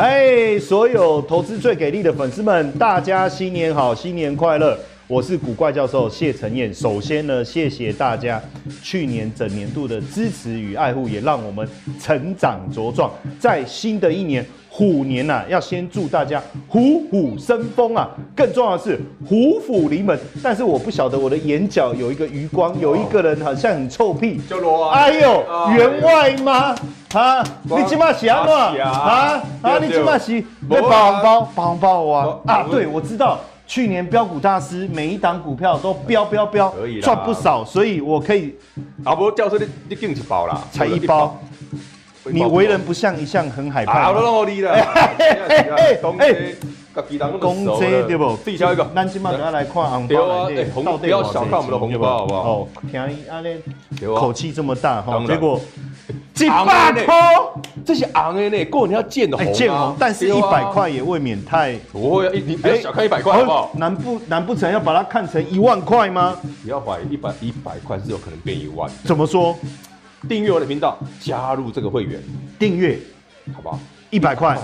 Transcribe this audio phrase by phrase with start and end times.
[0.00, 4.78] 嗨，所有投资最给力的粉丝们，大家新年好，新年快乐！
[5.08, 6.72] 我是古怪教授谢承彦。
[6.72, 8.40] 首先呢，谢谢大家
[8.80, 11.68] 去年整年度的支持与爱护，也让我们
[12.00, 13.10] 成长茁壮。
[13.40, 18.08] 在新的一年虎年呐、啊，要先祝大家虎虎生风啊！
[18.36, 20.18] 更重要的是虎虎临门。
[20.42, 24.40] 但是我不晓得我的眼角有一个余光，有一个人好像很臭屁。
[24.48, 25.44] 叫罗哎呦，
[25.74, 26.74] 员外吗？
[27.14, 28.84] 啊，你今嘛是安怎？
[28.84, 31.40] 啊啊，你今嘛是被包红包？
[31.54, 32.38] 包红包啊！
[32.46, 33.38] 啊，对，我知道。
[33.66, 36.72] 去年标股大师每一档股票都飙飙飙，
[37.02, 38.54] 赚不少，所以我可以。
[39.04, 41.38] 啊不，教授你你进一包啦，才一包。
[42.30, 44.04] 你为人不像一向很害怕。
[44.04, 44.72] 好了，我你了。
[44.72, 44.82] 哎
[45.48, 48.36] 哎哎，公公车对不？
[48.44, 48.88] 递销一个。
[48.94, 52.42] 咱今嘛要来看红包，不要小看我们的红包，好不好？
[52.42, 53.60] 哦，听你阿咧，
[54.16, 55.60] 口气这么大哈，结果。
[56.34, 56.64] 几百
[57.04, 57.04] 块，
[57.84, 58.64] 这些昂的呢？
[58.66, 61.74] 过年要见红，见红，但是一百块也未免太。
[61.92, 63.70] 不会，你不要小看一百块好不好？
[63.74, 66.36] 难不难不成要把它看成一万块吗？
[66.62, 68.88] 不要怀疑，一百一百块是有可能变一万。
[69.04, 69.56] 怎么说？
[70.26, 72.20] 订阅我的频道，加入这个会员，
[72.58, 72.98] 订阅，
[73.54, 73.78] 好不好？
[74.10, 74.58] 一百块。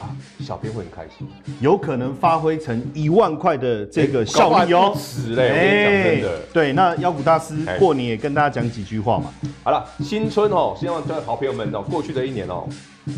[0.00, 1.28] 啊，小编会很开心，
[1.60, 4.92] 有可能发挥成一万块的这个效益哦。
[4.98, 5.52] 是嘞，
[5.84, 6.40] 讲真的。
[6.52, 9.32] 对，那妖股大师过年也跟大家讲几句话嘛。
[9.62, 12.66] 好了，新春哦，希望各位好朋友们哦，过去的一年哦，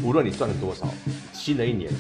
[0.03, 0.86] 无论你赚了多少，
[1.33, 1.91] 新的一年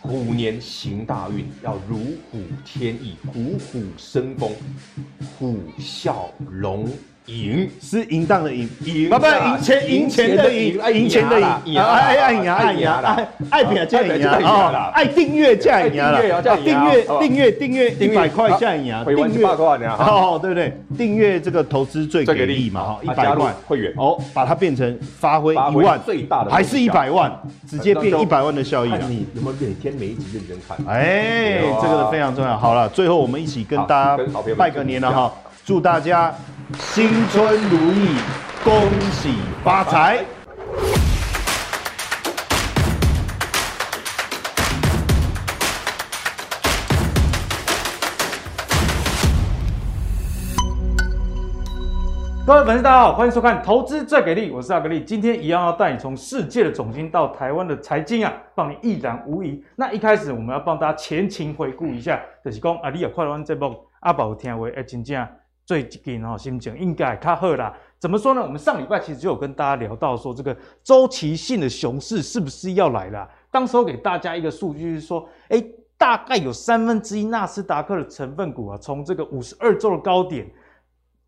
[0.00, 1.96] 虎年行大运，要如
[2.30, 4.52] 虎添翼，虎虎生风，
[5.38, 6.16] 虎啸
[6.50, 6.86] 龙。
[7.26, 14.92] 赢是淫荡的淫，赢不不赢钱赢钱的赢，赢钱的赢，爱爱赢爱赢爱爱拼才赢啊！
[14.94, 16.20] 爱订阅才赢啦！
[16.64, 19.04] 订阅订阅订阅一百块价赢啊！
[19.04, 20.72] 订阅哦，对不对？
[20.96, 23.00] 订阅这个投资最给力嘛哈！
[23.02, 27.32] 一百万会员哦，把它变成发挥一万最大的，还是一百万，
[27.68, 29.00] 直接变一百万的效益啊！
[29.08, 30.76] 你有没有每天每一集认真看？
[30.86, 32.56] 哎，这个非常重要。
[32.56, 34.24] 好了，最后我们一起跟大家
[34.56, 35.32] 拜个年了哈！
[35.64, 36.32] 祝大家。
[36.74, 38.16] 新春如意，
[38.64, 38.74] 恭
[39.12, 40.24] 喜发财！
[52.44, 55.04] 各位粉丝，大家好，欢迎收看《投资最给力》，我是阿格力。
[55.04, 59.64] 今天一样要带你从世界的总经到台湾的财经啊，帮你一览无遗。
[59.76, 65.24] 那一开始我们要帮大家前情回顾一下，就是讲啊，你也快乐这部阿宝听话，哎，真正。
[65.66, 67.74] 最近哈心情应该较好啦。
[67.98, 68.40] 怎么说呢？
[68.40, 73.28] 我们上礼拜其实就有跟大家聊到说，这个周期性的熊市是不是要来了？
[73.50, 75.60] 当时候给大家一个数据是说，哎，
[75.98, 80.48] 大概有三分之一纳斯达克的成分股啊，从这个五十二周的高点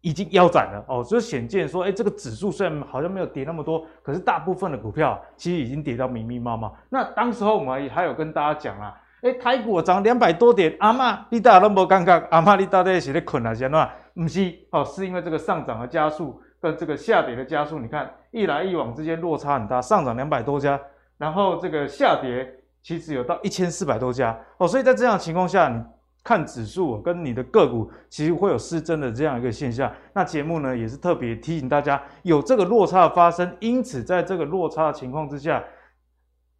[0.02, 6.70] 已经腰斩了哦，所以显见说，哎，这个指数虽然好像没有跌那么多，可是大部分的股票其实已经跌到密密麻麻。
[6.90, 8.94] 那当时候我们也还有跟大家讲啦。
[9.20, 13.90] 哎，台股涨两百多点，阿妈你大都无感觉，阿妈你到底是在困还是怎样？
[14.22, 20.80] 不是哦，是因为这个上涨的加速跟这个下跌的加速，你看一来一往之间落差很大，上涨两百多家，
[21.16, 22.52] 然后这个下跌
[22.82, 25.80] 其实有到一千四百多家哦，所以在这样的情况下，你
[26.24, 29.92] 看指数跟你的个股其实会有失真的这样一个现象。
[30.12, 35.62] 那节目呢也是特别提醒大家有这个落差的发生，因此在这个落差的情况之下。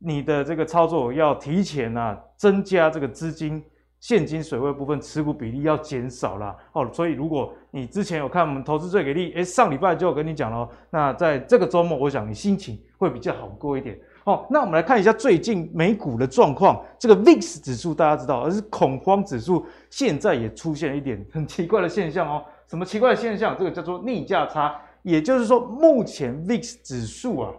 [0.00, 3.60] 你的这个操作要提前啊，增加这个资金
[4.00, 6.56] 现金水位部分持股比例要减少啦。
[6.72, 6.88] 哦。
[6.92, 13.98] 所以如果你之前有看我们投资最给力，诶，上礼拜就有跟你讲了，那在这个周末，我想你心情会比较好过一点。
[14.24, 16.84] 哦，那我们来看一下最近美股的状况。
[16.98, 22.44] 这个 VIX 指数大家知道，而是恐慌指数，现在也出现一点很奇怪的现象哦。
[22.66, 23.56] 什么奇怪的现象？
[23.56, 27.52] 这个叫做逆价差，也就是说，目前 VIX 指数啊。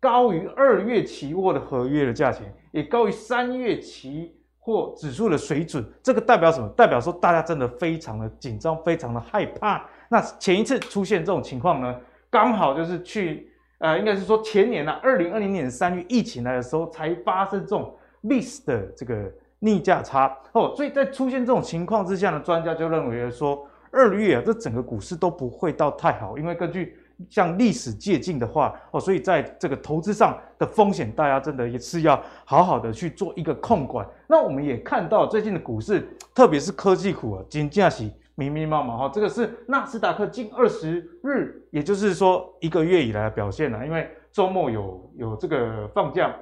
[0.00, 4.32] 高于二月期货的合约的价钱，也高于三月期
[4.68, 5.82] 货指数的水准。
[6.02, 6.68] 这个代表什么？
[6.76, 9.88] 代表说大家真的非常的紧张，非常的害怕。
[10.10, 11.98] 那前一次出现这种情况呢，
[12.28, 20.74] 刚好就是去呃，应该是说前年啊，二零二零年三月疫情来的时候才发生这种 VIX 的这个逆价差哦。
[20.76, 26.94] 所以在出现这种情况之下呢，专家就认为说，二月啊，这整个股市都不会到太好，因为根据。
[27.28, 34.06] 向历史借鉴的话，哦，所以在这个投资上的风险，大家真的也是要好好的去做一个控管。
[34.28, 39.10] 那我们也看到最近的股市，特别是科技股啊，金价是密密麻麻哈。
[39.12, 46.32] 这个是纳斯达克近二十日，也就是说一个月以来的表现了，因为周末有有这个放假。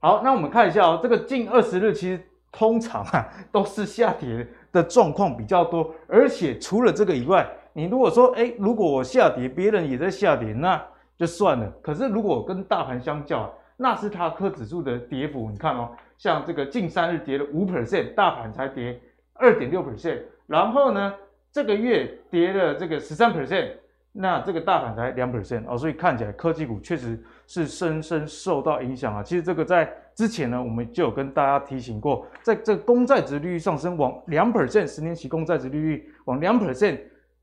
[0.00, 2.20] 好，那我们看一下哦，这个近二十日其实
[2.50, 7.48] 通常啊都是下跌的状况比较多，而且除了这个以外。
[7.72, 10.82] 你如果说，诶，如果我下跌，别人也在下跌，那
[11.16, 11.70] 就算了。
[11.82, 19.00] 可是如果跟大盘相较，纳斯达克指数的跌幅，你看哦，像这个近三日跌了五 percent，大盘才跌
[19.34, 21.14] 二点六 percent，然后呢，
[21.50, 23.70] 这个月跌了这个十三 percent。
[24.14, 29.22] 那这个大盘才两 percent 哦，所以看起来科技股确实是深深受到影响啊。
[29.22, 37.00] 其实这个在之前呢，我们就有跟大家提醒过，在这个公债值利率上升往两 percent，十年期公债值利率往两 percent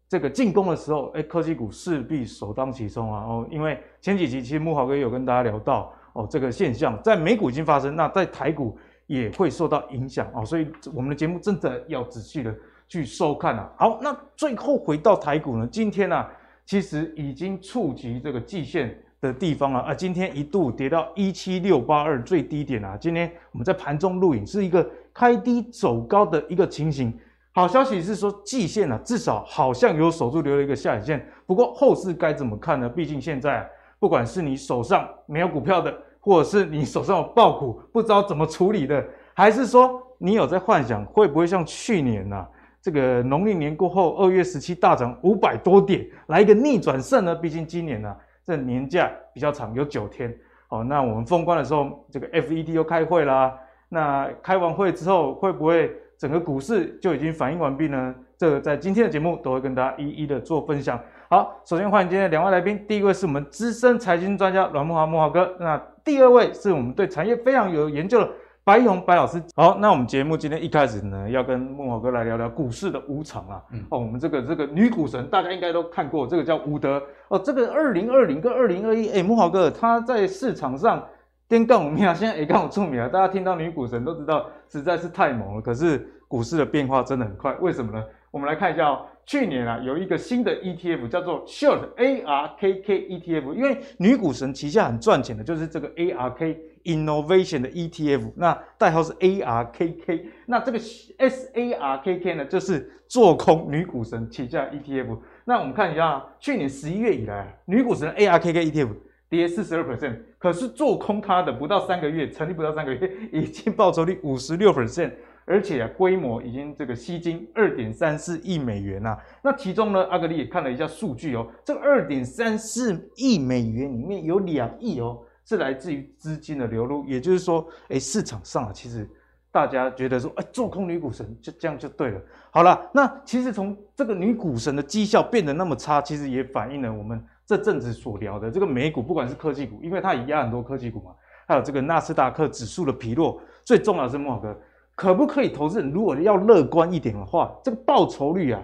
[0.10, 3.22] 这个进攻的时候，哎，科技股势必首当其冲啊。
[3.22, 10.44] 哦，因为前几集其实慕驊哥有跟大家聊到哦，这个现象在美股已经发生，那在台股也会受到影响哦。
[10.44, 12.54] 所以我们的节目真的要仔细的
[12.88, 13.72] 去收看啊。
[13.78, 16.32] 好，那最后回到台股呢，今天呢、啊？
[16.66, 19.92] 其实已经触及这个季线的地方了啊！
[19.92, 22.96] 今天一度跌到一七六八二最低点啊！
[22.96, 27.12] 今天我们在盘中录影，是一个开低走高的一个情形。
[27.60, 31.28] 好消息是说，季线啊，至少好像有守住留了一个下影线。
[31.46, 32.88] 不过后市该怎么看呢？
[32.88, 33.70] 毕竟现在
[34.00, 42.48] 不管是你手上没有股票的，或者是你手上有爆股不知道怎么处理的，还是说你有在幻想会不会像去年啊？
[42.82, 47.36] 这个农历年过后，二月十七大涨五百多点，来一个逆转胜呢？
[47.36, 50.34] 毕竟今年呢、啊，这年假比较长，有九天。
[50.70, 53.54] 哦，那我们封关的时候，这个 FED 又开会啦。
[53.90, 58.14] 那开完会之后，会不会整个股市就已经反应完毕呢？
[58.38, 61.00] 这个在今天的节目都会跟大家一一的做分享。
[61.30, 68.30] 好，首先欢迎今天的两位来宾，第一位是我们资深财经专家阮木华木华哥，那第二位是我们对产业非常有研究的。
[68.66, 73.64] 白宜弘白老师，好，那我们节目今天一开始呢，要跟木华哥来聊聊股市的无常啊。
[73.90, 77.40] 哦，我们这个这个女股神，大家应该都看过，这个叫吴德哦。
[77.40, 81.04] 这个二零二零跟二零二一，哎，木华哥他在市场上
[81.48, 83.08] 颠杠五命啊，现在也杠五出名啊。
[83.08, 85.62] 大家听到女股神都知道，实在是太猛了。
[85.62, 88.04] 可是股市的变化真的很快，为什么呢？
[88.32, 105.18] 我们来看一下哦，去年啊有一个新的 ETF 叫做 Short ARKK ETF，因为女股神旗下很赚钱的就是这个 ARK Innovation 的 ETF，那代号是 ARKK，那这个 SARKK 呢就是做空女股神旗下 ETF。
[105.46, 108.90] 那我们看一下，去年十一月以来，女股神 ARKK ETF
[109.30, 115.16] 跌四十二百分可是做空它的不到三个月，成立不到三个月，已经报酬率五十六百分。
[115.46, 119.18] 而且啊，规模已经这个吸金二点三四亿美元呐、啊。
[119.44, 127.04] 那其中呢，阿格力也看了一下数据哦，这二点三四亿美元里面有两亿哦，是来自于资金的流入。
[127.08, 129.10] 也就是说，哎，市场上啊，其实
[129.52, 132.22] 大家觉得说，哎，做空女股神就这样就对了。
[132.52, 137.20] 好了，那其实从这个女股神的绩效变得那么差，其实也反映了我们
[137.50, 141.16] 这阵子所聊的这个美股，不管是科技股，因为它也压很多科技股嘛，
[141.48, 144.56] 还有这个纳斯达克指数的疲弱，最重要是莫哥。
[144.94, 145.90] 可不可以投资人？
[145.90, 148.62] 如果要乐观一点的话，这个报酬率啊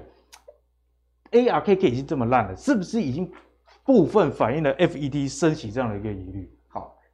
[1.31, 3.27] ，ARKK 已经这么烂了，是不是已经
[3.83, 6.54] 部分反映了 FED 升息这样的一个疑虑？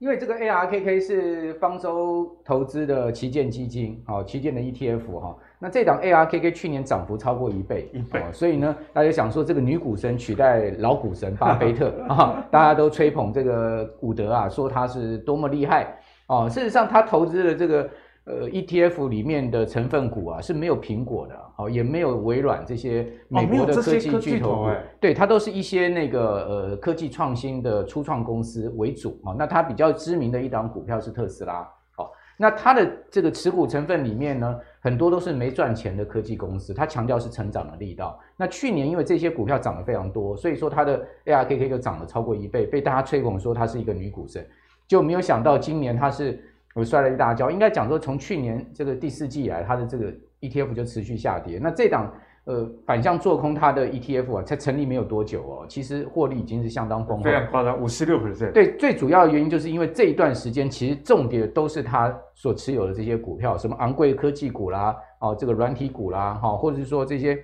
[0.02, 5.38] 好，因为这个 ARKK 是方舟投资的旗舰基金，哦，旗舰的 ETF 哈。
[5.60, 15.96] 那这档 ARKK 去年涨幅超过一倍，一倍，所以呢，大家想说这个女股神取代老股神巴菲特 啊，大家都吹捧这个伍德啊，说他是多么厉害
[16.26, 16.50] 啊。
[16.50, 17.90] 事实上，他投资的这个。
[18.32, 24.70] 呃，ETF 里面的成分股啊是没有苹果的，哦，也没有微软这些美国的科技巨头，
[25.02, 29.36] 对，它都是一些那个呃科技创新的初创公司为主啊。
[29.38, 31.68] 那它比较知名的一档股票是特斯拉，
[31.98, 38.18] 好，那它的这个持股成分里面呢，很多都是没赚钱的科技公司，它强调是成长的力道。
[38.38, 44.48] 那去年因为这些股票涨得非常多，所以说它的 ARKK 就涨了超过一倍，被大家吹捧说它是一个女股神，
[44.88, 46.42] 就没有想到今年它是。
[46.74, 51.60] 我摔了一大跤，应该讲说，从去年这个第四季以来，它的这个 ETF 就持续下跌。
[51.62, 52.14] 那这档
[52.46, 58.54] 呃反向做空它的 ETF 啊，才成立没有多久哦，其实获利已经是相当丰厚，非常夸张，五十六 percent。
[58.54, 67.38] 对，最主要的原因就是因为这一段时间其实重点都是它所持有的这些股票，什么昂贵科技股啦，哦这个软体股啦，哈，或者是说这些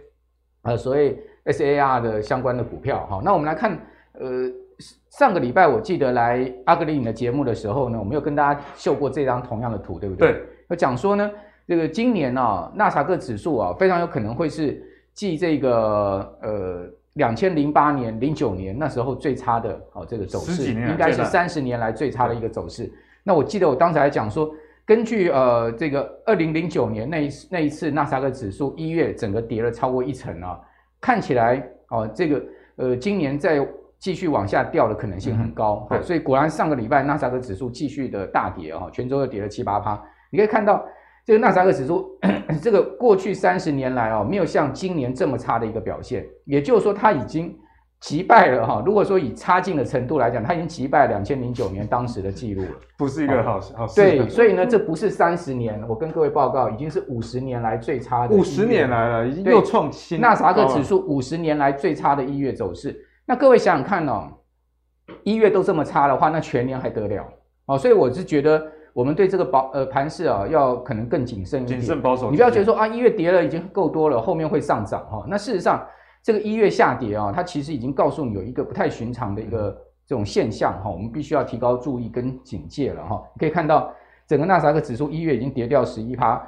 [0.61, 3.21] 呃所谓 SAR 的相关的股票哈。
[3.23, 3.77] 那我们来看
[4.13, 4.49] 呃。
[5.09, 10.31] 上个礼拜我记得来阿格里影的节目的时候呢，我们有跟大家秀过这张同样的图，对不对？
[10.31, 10.43] 对。
[10.67, 11.31] 我讲说呢，
[11.67, 14.79] 这个今年啊，纳萨克指数啊，非常有可能会是
[15.13, 22.87] 继这个呃两千零八年、零九年那时候最差的哦这个走势，应该是三十年来最差的一个走势。
[23.23, 24.51] 那我记得我当时还讲说，
[24.85, 30.59] 根据呃这个二零零九年那一那一次纳萨克指数一月整个跌了超过一成啊，
[31.01, 32.43] 看起来哦这个
[32.75, 33.67] 呃今年在。
[33.99, 39.99] 继续往下掉的可能性很高，嗯、所以果然上个礼拜纳斯达克指数继续的大跌啊，全州又跌了七八趴。
[40.31, 40.85] 你可以看到
[41.25, 42.05] 这个纳斯达克指数，
[42.61, 46.25] 这个过去三十年来哦，没有像今年这么差的一个表现。
[46.45, 47.57] 也就是说，它已经
[47.99, 53.73] 击败了哈，如果说以差劲的程度来讲，它已经击败了两千零九年当时的记录了， 不是一个好事。
[53.75, 53.99] 好事。
[53.99, 58.35] 对，所以呢，这不是三十年，我跟各位报告，已经是五十年来最差的。
[58.35, 60.21] 五十年来了，已经又创新。
[60.21, 62.95] 纳斯达克指数五十年来最差的一月走势，
[63.27, 64.31] 那各位想想看哦，
[65.23, 67.23] 一月都这么差的话，那全年还得了？
[67.67, 72.31] 哦，所以我是觉得我们对这个保呃盘势啊，要可能更谨慎一点，谨慎保守。
[72.31, 75.23] 你不要觉得说啊，一月跌了已经够多了，后面会上涨哈。
[75.27, 75.85] 那事实上。
[76.23, 79.71] 这个一月下跌啊，它其实已经告诉你有一个不太寻常的一个
[80.05, 83.23] 这种现象哈，我们必须要提高注意跟警戒了哈。
[83.33, 83.93] 你可以看到，
[84.27, 86.45] 整个纳斯达克指数一月已经跌掉十一趴，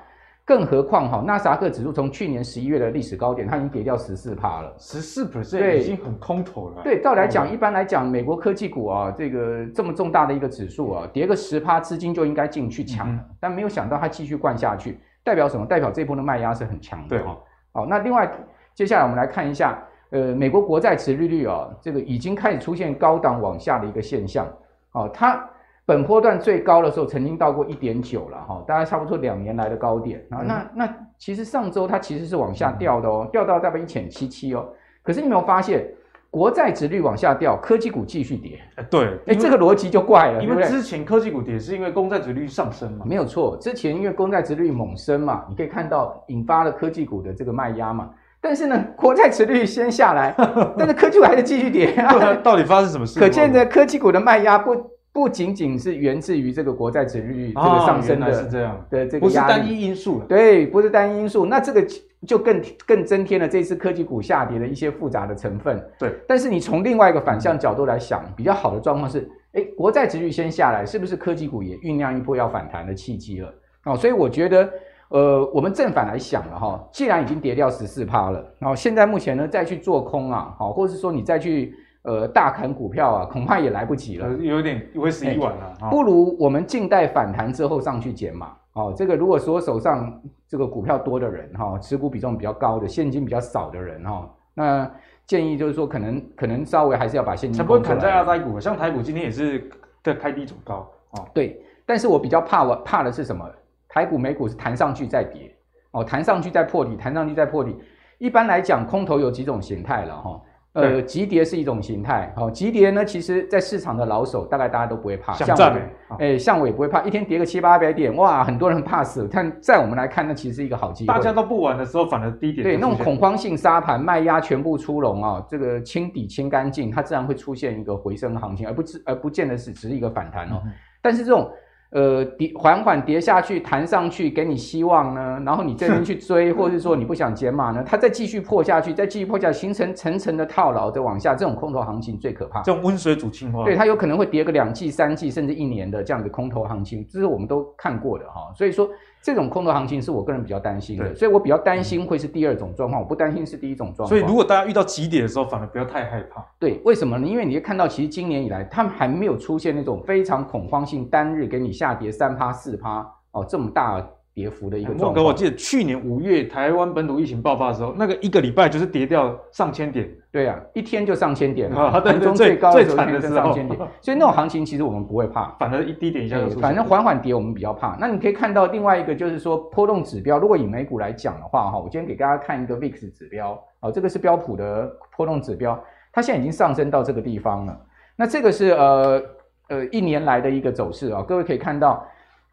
[0.49, 6.81] 更何况哈，纳斯达克指数从去年十一月的历史高点，它已经跌掉十四趴了，十四 percent 已经很空头了。
[6.83, 15.67] 对，照来讲，一般来讲，美国科技股啊，这个这么重大的一个指数啊，跌个十趴，资金就应该进去抢了，但没有想到它继续灌下去，代表什么？
[15.67, 17.37] 代表这波的卖压是很强的哈。
[17.71, 18.27] 好，那另外。
[18.75, 19.77] 接下来我们来看一下，
[20.11, 24.47] 呃，美国国债持利率啊，这个已经开始出现高档往下的一个现象。
[24.93, 25.45] 哦，它
[25.89, 30.24] 本波段最高的时候曾经到过一点九了哈，大概差不多两年来的高点。
[30.29, 34.69] 啊，那那其实上周它其实是往下掉的哦，掉到大概一千七七哦。
[35.01, 35.84] 可是你有没有发现，
[36.29, 38.60] 国债值率往下掉，科技股继续跌？
[38.88, 43.03] 对，哎，这个逻辑就怪了，因为之前科技股跌是因为公债值率上升嘛？
[43.03, 48.12] 没有错，之前因为公债值率猛升嘛，你可以看到引发了科技股的这个卖压嘛。
[48.39, 50.36] 但是呢，国债殖率先下来，
[50.77, 52.36] 但是科技股还是继续跌啊！
[52.43, 53.19] 到底发生什么事？
[53.19, 60.21] 可见的科技股的卖压不不仅仅是源自于这个国债殖率这个上升的，哦、是这样的这个不是单一因素。
[60.27, 61.45] 对，不是单一因素。
[61.45, 61.85] 那这个
[62.27, 65.83] 就更更增添了这次科技股下跌的一些复杂的成分。
[65.97, 73.53] 对，但是你从另外一个反向角度来想，比较好的状况是，哎，国债殖率先下来，是不是科技股也酝酿一波要反弹的契机了？
[73.85, 74.69] 哦，所以我觉得。
[75.11, 81.73] 呃，我们正反来想了哈，既然已经跌掉十四趴了，然后现在目前呢再去做空啊，好，或者是说你再去
[82.09, 85.77] 呃大砍股票啊，恐怕也来不及了，有点为时已晚了。
[85.91, 88.53] 不如我们静待反弹之后上去减码。
[88.73, 94.91] 哦，这个如果说手上这个股票多的人哈，持股比重比较高的，现金比较少的人哈，那
[95.27, 97.57] 建议就是说可能可能稍微还是要把现金。
[97.57, 99.69] 才不会砍在亚太股，像台股今天也是
[100.03, 101.27] 在开低走高哦。
[101.33, 103.47] 对，但是我比较怕我怕的是什么？
[103.87, 105.55] 台股、美股是弹上去再跌，
[105.91, 107.75] 哦，弹上去再破底，弹上去再破底。
[108.17, 110.41] 一般来讲，空头有几种形态了哈，
[110.81, 119.29] 呃，急跌是一种形态，哦，急跌呢，其实在市场的老手大概大家都不会怕，像我，哎，像我也不会怕，一天跌个七八百点，哇，很多人怕死。
[119.31, 121.13] 但在我们来看，那其实是一个好机会。
[121.13, 122.63] 大家都不玩的时候，反而低点。
[122.63, 130.62] 对，那种恐慌性杀盘、卖压全部出笼啊，这个清底清干净，它自然会出现一个回升行情，而不是而不见得是只是一个反弹哦。
[130.65, 130.71] 嗯、
[131.01, 131.50] 但是这种。
[131.91, 142.62] 呃，跌缓缓跌下去，弹上去给你希望呢，然后你这边去追， 或者是说你不想减码呢，它再继续破下去，再继续破下去，形成层层的套牢的往下，这种空头行情最可怕。
[142.62, 148.53] 这种温水煮青蛙，对，它有可能会跌个两季、三季，甚至一年的这样的空头行情，这是我们都看过的哈。
[148.55, 148.89] 所以说。
[149.21, 154.09] 这种空头行情是我个人比较担心的，所以我比较担心会是第二种状况，嗯、我不担心是第一种状况。
[154.09, 156.45] 所以如果大家遇到极点的时候，反而不要太害怕。
[156.57, 157.27] 对，为什么呢？
[157.27, 164.05] 因为你会看到，其实今年以来，他们还没有出现那种非常恐慌性单日给你下跌三趴四趴哦这么大。
[164.31, 165.25] 跌幅的一个状况。
[165.25, 170.09] 我记得去年五月台湾本土疫情爆发的时候，那个一个礼拜就是跌掉上千点。
[170.31, 173.79] 对啊，一天就上千点了，盘中最高的时候一天就上千点。
[174.00, 176.50] 所以那种行情其实我们不会怕， 反而一低点一下就。
[176.59, 177.98] 反正缓缓跌我们比较怕。
[178.00, 185.83] 那你可以看到另外一个就是说波动指标，如果以美股来讲的话哈，我今天给大家看一个 VIX 指标啊，这个是标普的波动指标，
[186.13, 187.81] 它现在已经上升到这个地方了。
[188.15, 189.21] 那这个是呃
[189.69, 192.05] 呃一年来的一个走势啊，各位可以看到。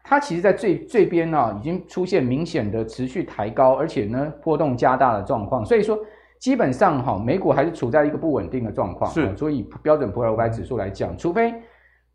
[0.09, 5.65] 它其实，在最最边呢，已经出现明显的持续抬高，而且呢，波动加大的状况。
[5.65, 5.99] 所以说，
[6.39, 9.11] 基本上哈，美股还是处在一个不稳定的状况。
[9.11, 11.53] 是，所以标准普尔五百指数来讲，除非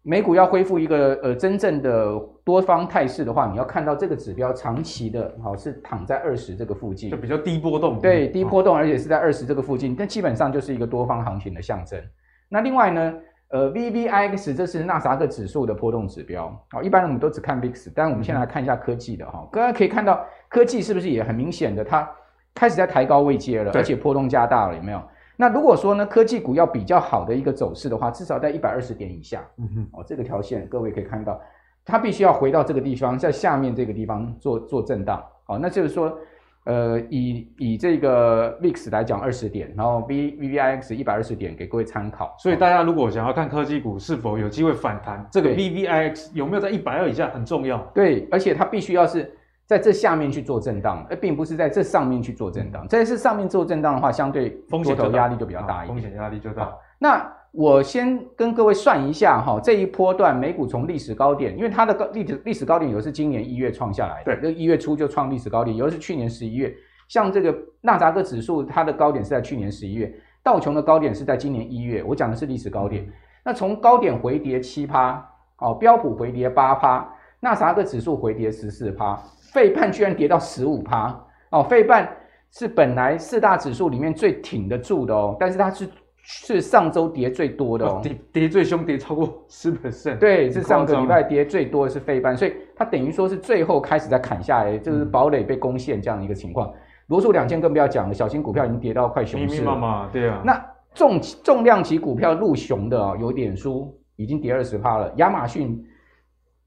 [0.03, 8.01] 美股要恢复一个呃真正的多方态势的话，你要看到这个指标长期的哈是躺在二十这个附近，就比较低波动。
[8.01, 12.01] 对，低波动，而且是在二十这个附近，但基本上就是一个多方行情的象征。
[12.49, 13.15] 那另外呢？
[13.53, 22.11] 呃，VVIX 这是纳斯达克指数的波动指标，好，一般我们都只看 VIX，但我们先来看一下科技的哈，大家可以看到科技是不是也很明显的，它
[22.55, 25.03] 开始在抬高位阶了，而且波动加大了，有没有？
[25.37, 31.41] 那如果说呢，科技股要比较好的一个走势的话，至少在一百二十点以下，嗯哼，哦，这个条线各位可以看到，
[31.85, 36.17] 它必须要回到这个地方，在下面这个地方做做震荡，好，那就是说。
[36.65, 42.37] 呃，以以这个 VIX 来讲二十点，然后 V VVIX 一百二十点给各位参考。
[42.39, 47.79] 所以大家如果想要看科技股是否有机会反弹，这个 VVIX 有没有在一百二以下很重要。
[47.93, 49.29] 对，而且它必须要是
[49.73, 52.87] 在这下面去做震荡，而并不是在这上面去做震荡。
[52.89, 56.71] 在这上面做震荡的话，相对多头压力就比较大一点，风险压力就大。
[56.99, 66.71] 那我先跟各位算一下哈，这一波段美股从历史高点，因为它的高历史历史高点有的是今年一月创下来的，对，一月初就创历史高点，有的是去年十一月。
[67.09, 70.13] 像这个纳扎克指数，它的高点是在去年十一月，
[70.43, 72.05] 道琼的高点是在今年一月。
[72.05, 73.11] 我讲的是历史高点。
[73.43, 75.27] 那从高点回跌七趴，
[75.59, 77.09] 哦，标普回跌八趴，
[77.41, 79.21] 纳扎克指数回跌十四趴，
[79.53, 81.15] 费半居然跌到十五趴，
[81.51, 82.09] 哦，费半
[82.51, 85.89] 是本来四大指数里面最挺得住的哦，但是它是
[86.23, 90.19] 是上周跌最多的哦，跌跌最凶，跌超过十 percent。
[90.19, 96.69] 对，是上个礼拜跌最多的是费半，所以它等于说是最后开始在砍下来，就是堡垒被攻陷这样一个情况。
[96.69, 96.75] 嗯
[97.09, 99.53] 罗素两千更不要讲了，小型股票已经跌到快熊市了。
[99.53, 100.41] 密密麻麻，对啊。
[100.43, 105.13] 那重重量级股票入熊的啊、哦，有点输，已经跌二十趴了。
[105.17, 105.85] 亚马逊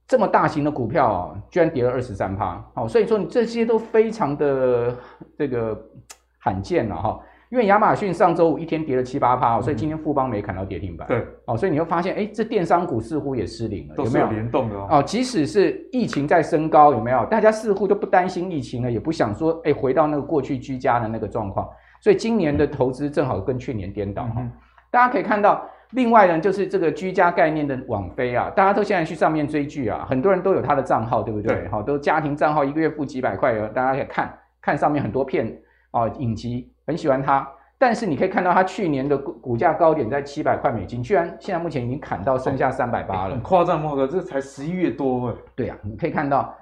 [0.08, 2.64] 这么大型的股票啊、哦，居然跌了二十三趴。
[2.74, 4.96] 好，所以说你这些都非常的
[5.38, 5.76] 这个
[6.40, 7.20] 罕见了哈、哦。
[7.50, 11.08] 因为亚马逊上周五一天跌了七八趴，所以今天富邦没砍到跌停板。
[11.08, 14.76] 对，哦，所以你会发现，哎，这电商股似乎也失灵了，有没有联动的？
[14.76, 17.24] 哦，即使是疫情在升高，有没有？
[17.28, 21.70] 大家似乎都不担心疫情了，也不想说，哎，回到那个过去居家的那个状况。
[22.02, 24.34] 所以今年的投资正好跟去年颠倒哈。
[24.38, 24.52] 嗯、
[24.92, 31.68] 大家可以看到，另外呢，就是这个居家概念的网飞啊，大家都现在去上面追剧啊，很多人都有他的账号，对不对？
[31.70, 35.56] 好，都家庭账号，一个月付几百块，大家可以看看上面很多片
[35.92, 37.48] 啊，影集，很喜欢它。
[37.77, 45.36] 但是你可以看到，它去年的股股价高点在七百块美金，居然现在目前已经砍到剩下三百八了，很夸张，莫哥，这才十一月多哎。
[45.56, 46.56] 对啊，你可以看到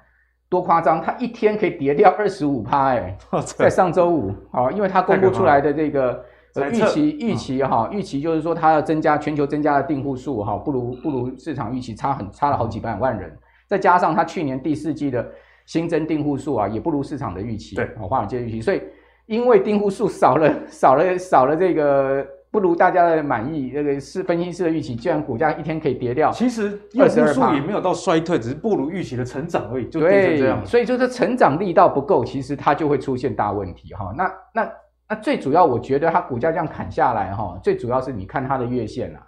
[0.50, 3.16] 多夸张，它一天可以跌掉二十五趴哎，
[3.58, 6.26] 在上周五啊，因为它公布出来的这个
[6.72, 13.32] 预期预期哈，预期就是说它要增加全球增加的订户数哈，不如不如市场预期差很差了好几百万人，
[13.68, 15.28] 再加上它去年第四季的
[15.66, 18.82] 新增订户数啊，也不如市场的预期，对，华尔街预期，所以。
[19.26, 26.30] 因为订户数少了， 少了，少了，这个不如大家的满意，那个是分析师的预期，居然股价一天可以跌掉。
[26.30, 30.60] 其实用户数也没有到衰退，只是不如预期的成长而已，就变成这样。
[30.60, 34.14] 对，所以就是成长力道不够，其实它就会出现大问题哈。
[34.18, 34.70] 那那
[35.14, 39.22] 那最主要，我觉得它股价这样砍下来哈，最主要是你看它的月线啊，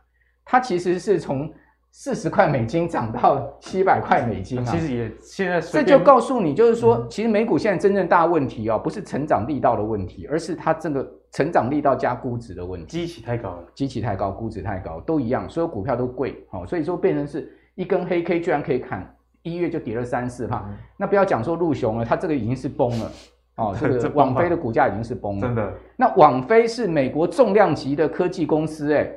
[0.44, 1.54] 它其实是从。
[1.98, 4.66] 四十块美金涨到七百块美金啊！
[4.66, 12.86] 其实也现在这就告诉你，就是说，其实美股现在真正大问题哦，不是成长力道的问题，而是它这个成长力道加估值的问题。
[12.86, 23.10] 基期太高了，基期太高，估值太高，都一样，所有股票都贵哦，所以说变成是一根黑 K 居然可以砍一月就跌了三四趴，那不要讲说入熊了，它这个已经是崩了
[23.56, 25.74] 哦， 这个网飞的股价已经是崩了，真的。
[25.96, 29.10] 那网飞是美国重量级的科技公司，哎。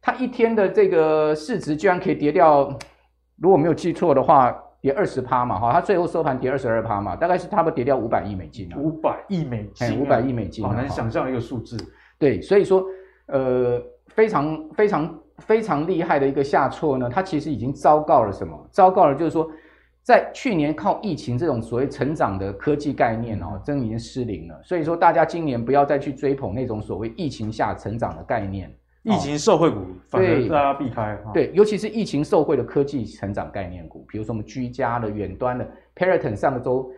[0.00, 2.72] 它一天的这个市值居然可以跌掉，
[3.36, 11.76] 如果没有记错的话，跌二十趴嘛，哈，它最后收盘跌二十二趴嘛，大概是差不多跌掉五百亿美金啊，五百亿美金，五百亿美金，好难想象一个数字。
[12.16, 12.84] 对，所以说，
[13.26, 18.56] 呃，非常非常非常厉害的一个下挫呢，它其实已经昭告了什么？
[18.70, 19.50] 昭告了就是说，
[20.08, 24.58] 在去年靠疫情这种所谓成长的科技概念哦，真已经失灵了。
[24.64, 28.74] 所以说，大家今年不要再去追捧那种所谓疫情下成长的概念。
[29.02, 31.14] 疫情受惠股，反正大家避开。
[31.34, 36.90] 对，对，尤其是疫情受惠的科技成长概念股，比如说我们居家的、远端的，Peloton 上个周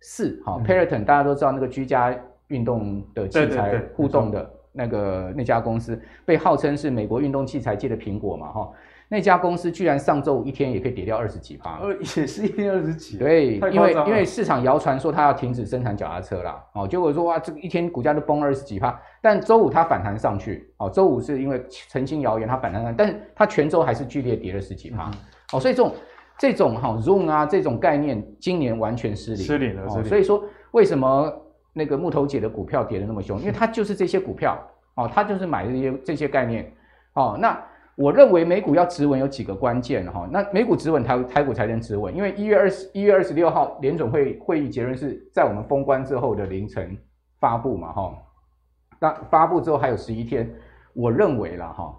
[0.00, 8.72] 四，哈，Peloton 大家都知道那个居家运动的器材互动的那个那家公司，被号称是美国运动器材界的苹果嘛，哈。
[9.08, 25.08] 那家公司居然上周五一天也可以跌掉二十几趴，呃，也是一天二十几，对，因为因为市场谣传说它要停止生产脚踏车啦，哦，结果说哇，这个一天股价都崩二十几趴，但周五它反弹上去，哦，周五是因为澄清谣言它反弹上，但是它全周还是剧烈跌了十几趴，
[25.52, 25.94] 哦，所以这种
[26.36, 30.42] 这种哈 Zoom 啊这种概念今年完全失灵，失灵了，哦，所以说
[30.72, 31.32] 为什么
[31.72, 33.38] 那个木头姐的股票跌得那么凶？
[33.38, 34.58] 因为它就是这些股票，
[34.96, 36.72] 哦，它就是买这些这些概念，
[37.12, 37.56] 哦，那。
[37.96, 46.94] 我认为美股要止稳有几个关键哈，那美股止稳台台股才能止稳，因为一月二十一月二十六号联总会会议结论是在我们封关之后的凌晨
[47.40, 48.14] 发布嘛哈，
[49.00, 50.54] 那发布之后还有十一天，
[50.92, 51.98] 我认为了哈，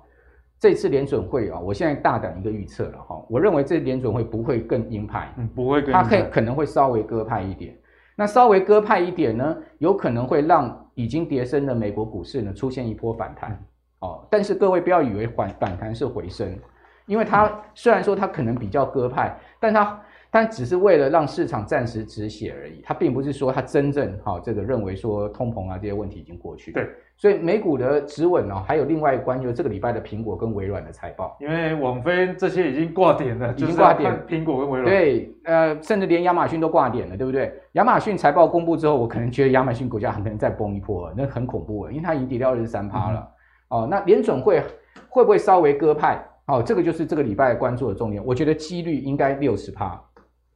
[0.59, 7.75] 这次联准会啊，我现在大胆一个预测了哈，我认为这联准会不会更鹰派，嗯，不会更鹰派，它可可能会稍微鸽派一点，
[8.15, 13.59] 那稍微鸽派一点呢，有可能会让已经跌深的美国股市呢出现一波反弹。
[13.99, 16.57] 哦，但是各位不要以为反反弹是回升，
[17.05, 26.71] 因为它虽然说它可能比较鸽派，但它但只是为了让市场暂时止血而已，它并不是说它真正哈、哦、这个认为说通膨啊这些问题已经过去。
[26.73, 34.91] 对，所以美股的止稳呢，还有另外一关，就是这个礼拜的苹果跟微软的财报，因为网飞这些已经挂点了，已经挂点，苹果跟微软。
[34.91, 37.51] 对，呃，甚至连亚马逊都挂点了，对不对？
[37.71, 43.19] 亚马逊财报公布之后，我可能觉得亚马逊股价很可能再崩一波，那很恐怖，因为它已经跌掉二十三趴了。
[43.21, 43.27] 嗯、
[43.69, 44.63] 哦，那联准会
[45.09, 46.23] 会不会稍微鸽派？
[46.45, 48.25] 哦，这个就是这个礼拜关注的重点。
[48.25, 50.01] 我觉得几率应该六十趴。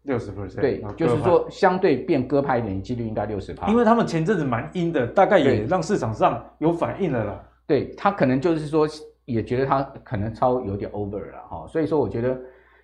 [0.04, 3.68] 六十 percent，对，就是说相对变鸽派一点，几率应该六十趴。
[3.68, 7.44] 因为他们前阵子蛮阴的，大概也让市场上有反应了啦。
[7.68, 8.88] 对，他可能就是说，
[9.26, 12.36] 也觉得他可能超有点 over 了哈，所以说我觉得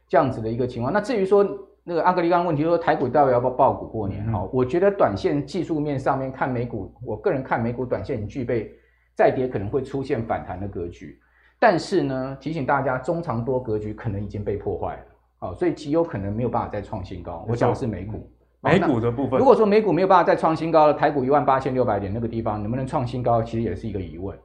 [0.08, 0.94] 这样子的一个情况。
[0.94, 1.44] 那至于说
[1.84, 8.72] 那个阿格里刚刚问题说台股到底要不要爆股过年哈，嗯、我觉得短线技术面上面看美股，我个人看美股短线已经具备
[9.18, 11.20] 再跌可能会出现反弹的格局，
[11.58, 15.02] 但是呢，提醒大家中长多格局可能已经被破坏了。
[15.40, 17.44] 好，所以极有可能没有办法再创新高。
[17.50, 18.30] 我讲的是美股，
[18.62, 19.40] 美股的部分。
[19.40, 24.38] 如果说美股没有办法再创新高了，台股一万八千六百点那个地方能不能创新高，其实也是一个疑问。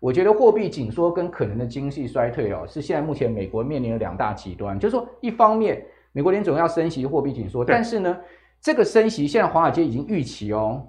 [0.00, 4.78] 我觉得货币紧缩跟可能的经济衰退哦，是现在目前美国面临的两大极端。
[4.78, 8.16] 就是说，一方面美国联总要升息货币紧缩，但是呢，
[8.62, 10.86] 这个升息现在华尔街已经预期哦，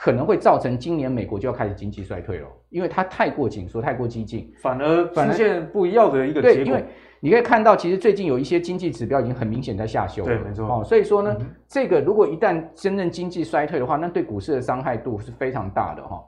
[0.00, 6.64] 可能会造成今年美国就要开始经济衰退了，因为它太过紧缩、太过激进，反而出现不一样的一个结果。
[6.64, 6.84] 因为
[7.20, 10.28] 你可以看到，其实最近有一些经济指标已经很明显在下修了。
[10.28, 10.66] 对，没错。
[10.66, 16.22] 哦，所以说呢，这个如果一旦真正经济衰退的话，那对股市的伤害度是非常大的哈。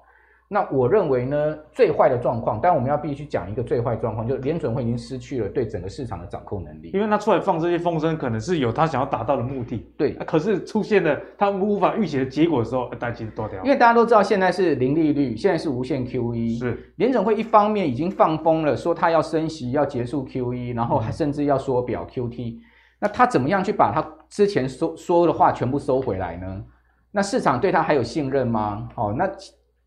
[0.53, 6.91] 那我认为呢，最坏的状况，当然我们要必须讲一个最坏状况，就是联准会已经失去了对整个市场的掌控能力。
[6.93, 9.87] 因为他出来放这些风声，可能是有他想要达到的目的。
[9.97, 13.63] 对，可是出现了他无法预期的结果的时候，大家其实多掉。
[13.63, 16.59] 因为大家都知道，现在是零利率，现在是无限 QE。
[16.59, 22.57] 是联准会一方面已经放风了，说他要升息，要结束 QE，然后还甚至要缩表 QT。
[22.57, 22.61] 嗯、
[22.99, 26.65] 那他怎么样去把他之前说说的话全部收回来呢？
[27.13, 28.89] 那市场对他还有信任吗？
[28.97, 29.31] 哦，那。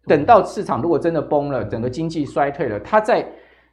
[0.05, 3.25] 等到市场如果真的崩了，整个经济衰退了，他再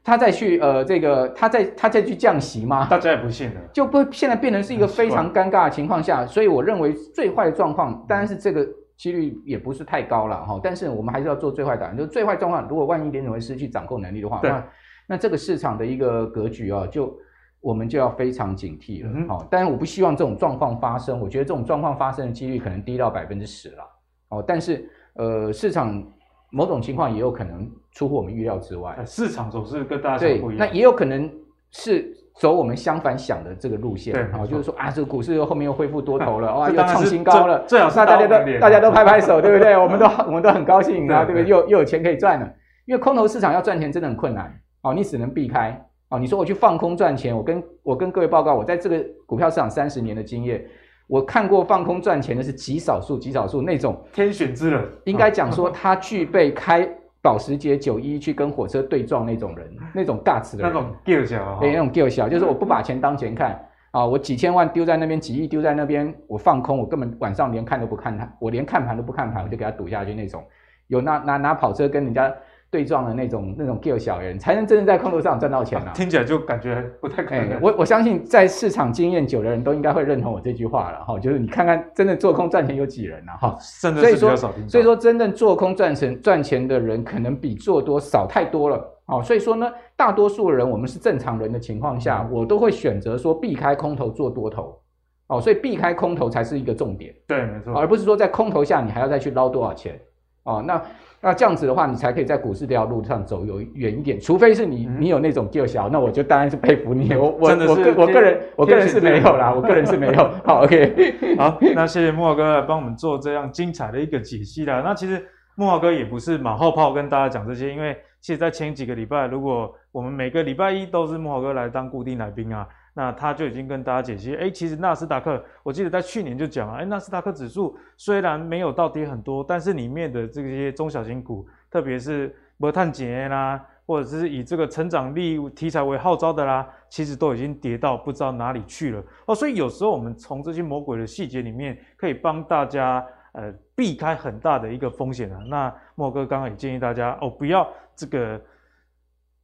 [0.02, 2.86] 他再去呃这个他再他再去降息吗？
[2.88, 8.66] 大家也不信了，就不现在变成是一个非常尴尬的情况下，所以我认为最坏的状况，当然是这个
[8.96, 14.64] 几率也不是太高了哈，但是我们还是要做最坏打算，就是最坏状况，如果万一联准会失去掌控能力的话，那
[15.08, 17.12] 那这个市场的一个格局啊，就
[17.60, 19.26] 我们就要非常警惕了。
[19.28, 23.84] 好、嗯，当然我不希望这种状况发生，我觉得这种状况发生的几率可能低到百分之十了。
[24.28, 26.02] 哦，但是呃市场。
[26.50, 30.66] 某种情况也有可能出乎我们预料之外，市场总是跟大家想不一样。
[30.66, 31.30] 那也有可能
[31.70, 39.76] 是走我们相反想的这个路线，对，然后就是说啊，这个股市又后面又恢复多头了，哇， 又创新高了，最好是那大家都大家都拍拍手，对不对？
[39.76, 41.48] 我们都我们都很高兴，然 后对不对？
[41.48, 42.46] 又又有钱可以赚了，
[42.86, 46.18] 因为空头市场要赚钱真的很困难哦，你只能避开哦。
[46.18, 50.64] 你说我去放空赚钱，我跟我跟各位报告，我在这个股票市场三十年的经验。
[51.10, 56.88] 我看过放空赚钱的是极少数，极少数那种天选之人，应该讲说他具备开
[57.20, 70.44] 保时捷九一去跟火车对撞那种人，那种 guts 的人，那种 gear 小，对，那种 gear 小，就是我不把钱当钱看啊，我几千万丢在那边，几亿丢在那边，我放空，我根本晚上连看都不看他，我连看盘都不看盘，我就给他赌下去那种，
[70.86, 72.32] 有拿拿拿跑车跟人家。
[72.70, 75.92] 对撞的那种那种 gear 小人，才能真正在空头上赚到钱啊！
[75.92, 77.48] 听起来就感觉不太可能。
[77.48, 83.58] 欸、我我相信在市场经验久的人都应该会认同我这句话了哈，就是你看看真的做空赚钱有几人啊哈？
[83.82, 84.68] 真的是比较少听。
[84.68, 89.20] 所以说真正做空赚钱赚钱的人可能比做多少太多了哦。
[89.20, 94.80] 所以说呢，大多数人我们是正常人的情况下，我都会选择说避开空头做多头
[95.26, 95.40] 哦。
[95.40, 97.12] 所以避开空头才是一个重点。
[97.26, 100.00] 对，没错，而不是说在空头下你还要再去捞多少钱
[100.44, 100.62] 哦。
[100.64, 100.80] 那。
[101.22, 104.18] 那这样子的话，你才可以在股市这条路上走有远一点。
[104.18, 107.12] 除非是你，你有那种技巧，那我就当然是佩服你。
[107.14, 110.30] 我我我个我个人我个人是没有啦，我个人是没有。
[110.44, 114.80] 好，OK， 好，那谢谢慕驊哥来帮我们做这样精彩的一个解析啦。
[114.82, 115.22] 那其实
[115.56, 122.66] 慕驊哥也不是马后炮跟大家讲这些，因为其实在前几个礼拜，如果我们每个礼拜一都是慕驊哥来当固定来宾啊。
[122.92, 139.34] 那他就已经跟大家解析，哎，其实纳斯达克，我记得在去年就讲了，哎，纳斯达克指数虽然没有到跌很多，但是里面的这些中小型股，特别是煤炭节啦，或者是以这个成长力题材为号召的啦，其实都已经跌到不知道哪里去了哦。
[139.34, 145.38] 所以有时候我们从这些魔鬼的细节里面，可以帮大家呃避开很大的一个风险啊。
[145.46, 148.40] 那莫哥刚刚也建议大家哦，不要这个。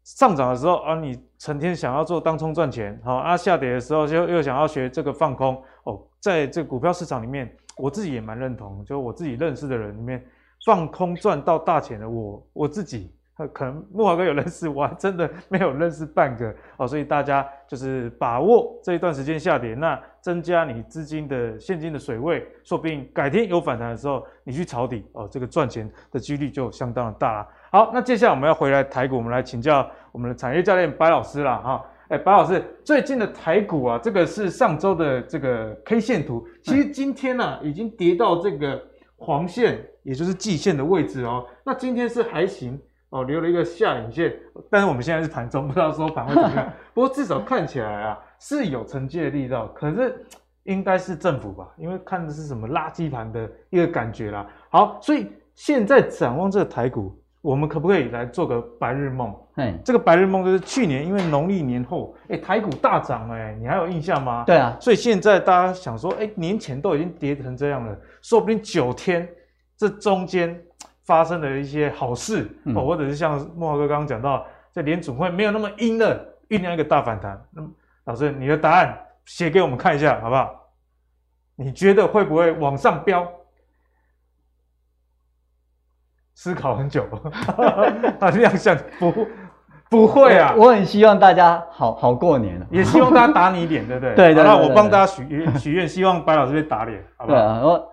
[0.06, 10.24] 上涨的时候啊，你成天想要做当冲赚钱，好啊，下跌的时候就又想要学这个放空哦，在这股票市场里面，我自己也蛮认同，就我自己认识的人里面，
[10.64, 13.12] 放空赚到大钱的我，我自己
[13.52, 27.48] 可能木华哥有认识，我还真的没有认识半个哦，所以大家就是把握这一段时间下跌，那增加你资金的现金的水位，说不定改天有反弹的时候，你去抄底哦，这个赚钱的几率就相当的大了。
[27.76, 31.84] 好，那接下来我们要回来台股，我们来请教我们的产业教练白老师了哈。
[32.08, 38.82] 哎，白老师，最近的台股啊，这个是上周的这个 K 线图，其实今天呢、啊、已经跌到这个
[39.18, 41.44] 黄线，也就是季线的位置哦。
[41.66, 44.34] 那今天是还行哦，留了一个下影线，
[44.70, 46.72] 但是我们现在是盘中，不知道收盘会怎么样。
[46.94, 50.24] 不过至少看起来啊是有承接的力道，可是
[50.62, 54.46] 应该是政府吧，因为看的是什么垃圾盘的一个感觉啦。
[54.70, 57.14] 好，所以现在展望这个台股。
[57.46, 59.32] 我们可不可以来做个白日梦？
[59.54, 64.42] 嗯，这个白日梦就是去年因为农历年后，哎，台股大涨，哎，你还有印象吗？
[64.44, 69.28] 对啊，所以现在大家想说，哎，年前都已经跌成这样了，说不定九天
[69.76, 70.60] 这中间
[71.04, 77.40] 发生了一些好事，嗯、或者是像莫华哥刚刚讲到，这联储会没有那么阴的酝酿一个大反弹。
[77.52, 77.70] 那么
[78.06, 80.52] 老师，你的答案写给我们看一下好不好？
[81.54, 83.24] 你觉得会不会往上飙？
[86.36, 87.02] 思考很久，
[88.20, 89.26] 他这样想不
[89.88, 90.54] 不会啊！
[90.54, 94.14] 我很希望大家好好过年，也希望大家打你脸，对不对？
[94.34, 97.38] 对，那我帮大家许愿，许愿希望白老师被打脸，好不好？
[97.38, 97.88] 对啊，我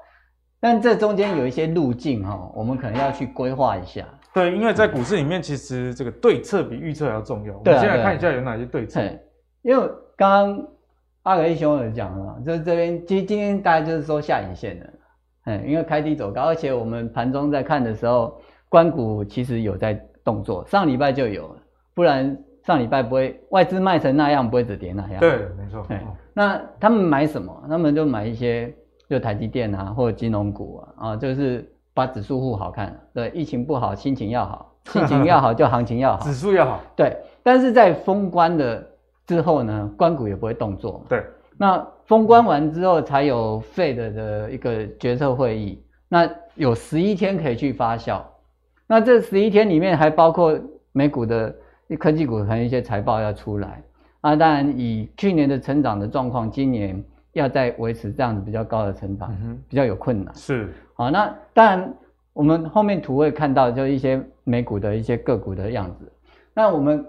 [0.59, 4.03] 但这中间有一些路径哈，我们可能要去规划一下。
[4.33, 7.53] 对，因为在股市里面，其实这个对策比预测还要重要。
[7.57, 9.01] 我们先来看一下有哪些对策。
[9.61, 10.67] 因为刚刚
[11.21, 14.89] 阿格一兄有讲了嘛，就是这边其实今天大概就是说下影线的。
[15.45, 21.55] 嗯，因为开低走高，而且我们盘中在看的时候，关股其实有在动作，上礼拜就有，
[21.93, 25.19] 不然上礼拜不会外资卖成那样，不会只跌那样。
[25.19, 25.83] 对，没错。
[25.87, 25.99] 对，
[26.33, 27.53] 那他们买什么？
[27.67, 28.73] 他们就买一些，
[29.09, 32.97] 就台积电啊，或者金融股啊，啊，就是把指数护好看。
[33.13, 36.79] 对，疫情不好，心情要好，心情要好就行情要好， 指数要好。
[36.95, 38.81] 对，但是在封关的
[39.27, 41.05] 之后呢，关股也不会动作。
[41.09, 41.21] 对。
[41.57, 48.21] 那封关完之后，才有 Fed 的一个决策会议，那有十一天可以去发酵。
[48.85, 50.59] 那这十一天里面还包括
[50.91, 51.55] 美股的
[51.97, 53.81] 科技股，可能一些财报要出来。
[54.21, 59.35] 啊，当然以去年的成长的状况，今年要再维持这样子比较高的成长，
[59.67, 60.35] 比较有困难。
[60.35, 60.73] 是。
[60.93, 61.93] 好，那当然
[62.33, 66.11] 我们后面图会看到，就一些美股的一些个股的样子。
[66.53, 67.03] 那我们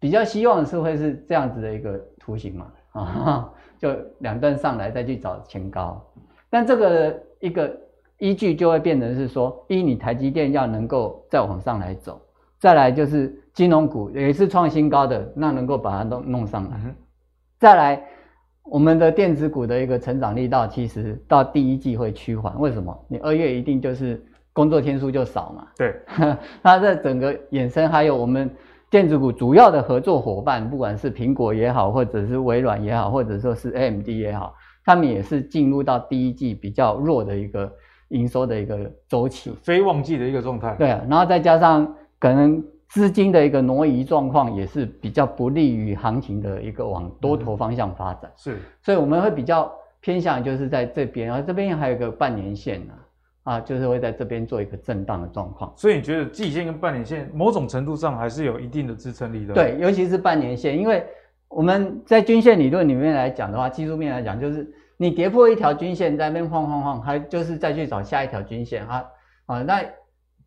[0.00, 2.66] 比较希望是会是这样子的一个图形嘛？
[2.92, 3.52] 啊。
[3.78, 6.04] 就两段上来再去找前高，
[6.50, 7.74] 但这个一个
[8.18, 12.20] 依据就会变成是说，一你台积电要能够再往上来走，
[12.58, 16.94] 再来就是金融股也是创新高的，那能够把它弄弄上来，
[17.58, 18.04] 再来
[18.64, 23.06] 我们的电子股的一个成长力道，其实到第一季会趋缓，为什么？
[23.08, 24.20] 你二月一定就是
[24.52, 25.94] 工作天数就少嘛，对，
[26.62, 28.50] 它这整个衍生还有我们。
[28.90, 37.70] 电子股主要的合作伙伴，不管是苹果也好，或者是微软也好，或者说是 AMD 也好，他们也是进入到第一季比较弱的一个
[38.08, 40.74] 营收的一个周期，非旺季的一个状态。
[40.78, 48.30] 对啊，然后再加上可能资金的一个挪移状况，也是比较不利于行情的一个往多头方向发展。
[48.36, 49.70] 是，所以我们会比较
[50.00, 52.94] 偏向就是在这边，然后这边还有一个半年线呢。
[52.94, 53.04] 啊，
[53.60, 59.54] 就是会在这边做一个震荡的状况，所以你觉得季线跟半年线某种程度上还是有一定的支撑力的？
[59.54, 61.02] 对，尤其是半年线，因为
[61.48, 69.04] 我们在均线理论里面来讲的话，技术面来讲，就是你跌破一条均线，在那边晃晃晃，还就是再去找下一条均线啊
[69.46, 69.82] 啊，那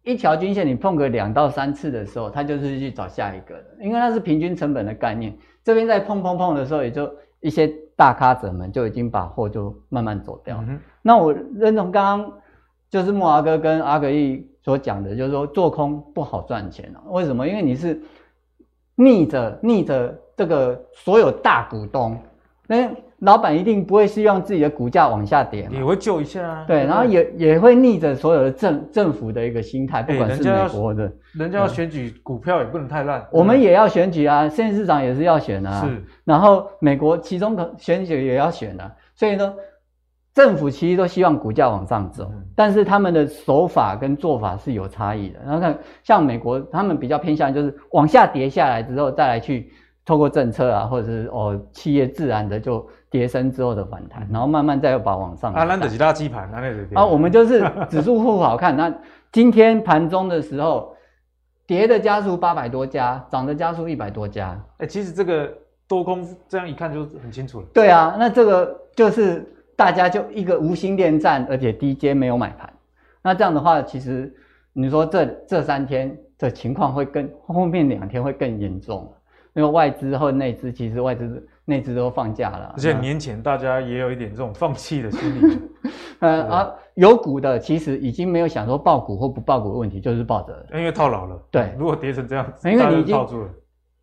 [0.04, 5.36] 一条均线你碰个两到三次的时候，它就是去找下一个的，因为它是平均成本的概念。
[5.64, 10.64] 这边在碰碰碰的时候，也就一些大咖者们就已经把货就慢慢走掉。
[10.68, 12.34] 嗯、那我认同刚刚。
[12.92, 17.00] 就是木华哥跟阿格力所讲的，就是说做空不好赚钱啊。
[17.08, 17.48] 为什么？
[17.48, 18.02] 因为你是
[18.96, 22.18] 逆着逆着这个所有大股东，
[22.68, 26.66] 那老板一定不会希望自己的股价往下跌嘛，也会救一下啊。
[26.68, 33.26] 对，然后也也会逆着所有的政政府的一个心态，不管是美国的，人家要选举股票也不能太烂。
[33.32, 35.86] 我们也要选举啊，现市长也是要选啊。
[35.86, 39.54] 是，然后美国其中的选举也要选啊，所以呢。
[40.34, 45.39] 政府其实都希望股价往上走，但是他们的手法跟做法是有差异的。
[45.46, 49.70] 然后看像美国，他们比较偏向就是往下跌下来之后，再来去
[50.06, 55.54] 透过政策啊，或者是哦企业自然的就跌升之后的反弹，然后慢慢再又把往上。
[55.54, 58.78] 啊，那的是垃圾盘，那的啊，我们就是指数不好看。
[58.78, 58.94] 那
[59.34, 60.96] 今天盘中的时候，
[61.67, 64.52] 跌的家数八百多家，涨的家数一百多家。
[64.78, 65.52] 哎、欸，其实这个
[65.89, 67.65] 多空这样一看就很清楚了。
[67.74, 69.46] 对啊，那这个就是。
[69.82, 72.72] 大家就一个无心恋战，而且低阶没有买盘，
[73.24, 74.32] 那这样的话，其实
[74.74, 79.12] 你说这这三天的情况会更后面两天会更严重，
[79.54, 85.60] 因为外资和内资其实外资内资都放假了，而且年前大家也有一点这种放弃的心理。
[86.22, 91.36] 呃啊，有股的其实已经没有想说爆股或不爆股的问题，就是抱着，因为套牢了。
[91.50, 93.50] 对，如果跌成这样子，因为你已经套住了，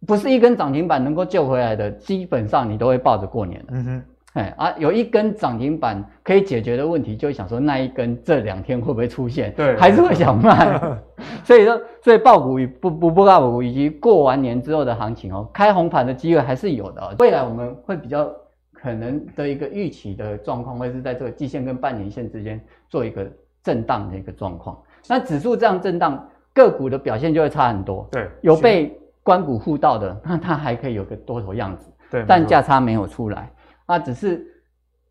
[0.08, 3.66] 不是一根涨停板能够救回来的，基本上你都会抱着过年的。
[3.74, 4.04] 嗯哼。
[4.34, 9.52] 哎啊，有一根涨停板可以解决的问题，就会想说那一根这两天会不会出现？
[9.54, 10.78] 对，还是会想卖。
[11.42, 17.14] 所以说，所以爆股与不不不爆股，以及过完年之后的行情哦，开红盘的机会还是有的哦。
[17.20, 18.30] 未来我们会比较
[18.74, 23.26] 可能的一个预期的状况，会是在这个季线跟半年线之间做一个
[23.62, 24.78] 震荡的一个状况。
[25.08, 28.06] 那指数这样震荡，个股的表现就会差很多。
[28.12, 31.90] 对，有被关股护到的，那它还可以有个多头样子。
[32.10, 33.50] 对，但价差没有出来。
[33.88, 34.46] 那只是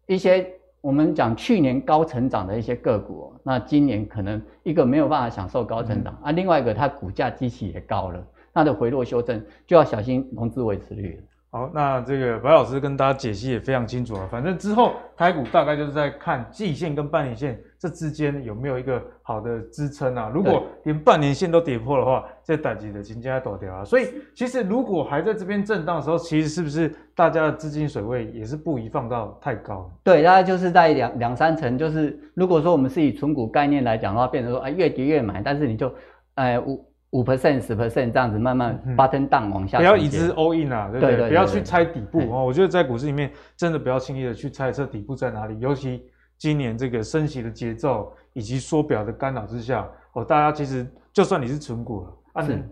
[0.05, 0.47] 一些
[0.79, 11.19] 我们讲去年高成长的一些个股，那今年可能一个没有办法享受高成长，啊，另外一个它股价基期也高了，它的回落修正就要小心融资维持率。
[11.49, 14.27] 好，那这个白老师跟大家解析也非常清楚啊。
[14.31, 20.31] 反正之后台股大概就是在看季线跟半年线这之间有没有一个好的支撑啊。
[20.33, 23.85] 如果连半年线都跌破的话，这打击的金价倒掉啊。
[23.85, 29.91] 所以其实如果还在这边震荡的时候，其实是不是大家的资金水位也是不宜放到太高？
[30.03, 31.77] 对，大概就是在两两三成。
[31.77, 35.93] 就是如果说我们是以存股概念来讲的话，变成说哎越跌越买，但是你就
[36.35, 36.85] 哎五。
[37.11, 41.29] 五 percent 十 percent 这样子慢慢 button down 往下，不要一直 all in 啊，对不对？
[41.29, 42.43] 不要去猜底部哦。
[42.45, 46.03] 我觉得在股市里面真的不要轻易的去猜测底部在哪里，尤其
[46.37, 52.63] 今年这个升息的节奏以及缩表的干扰之下哦，大家其实就算你是存股了，啊，你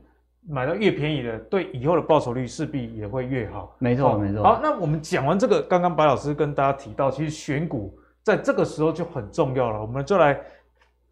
[0.47, 3.75] 买到越便宜的，对以后的报酬率势必也会越好。
[3.79, 4.43] 没错没错。
[4.43, 10.39] 好，那我们讲完这个，刚刚白老师跟大家提到，其实选股在这个时候就很重要了，我们就来。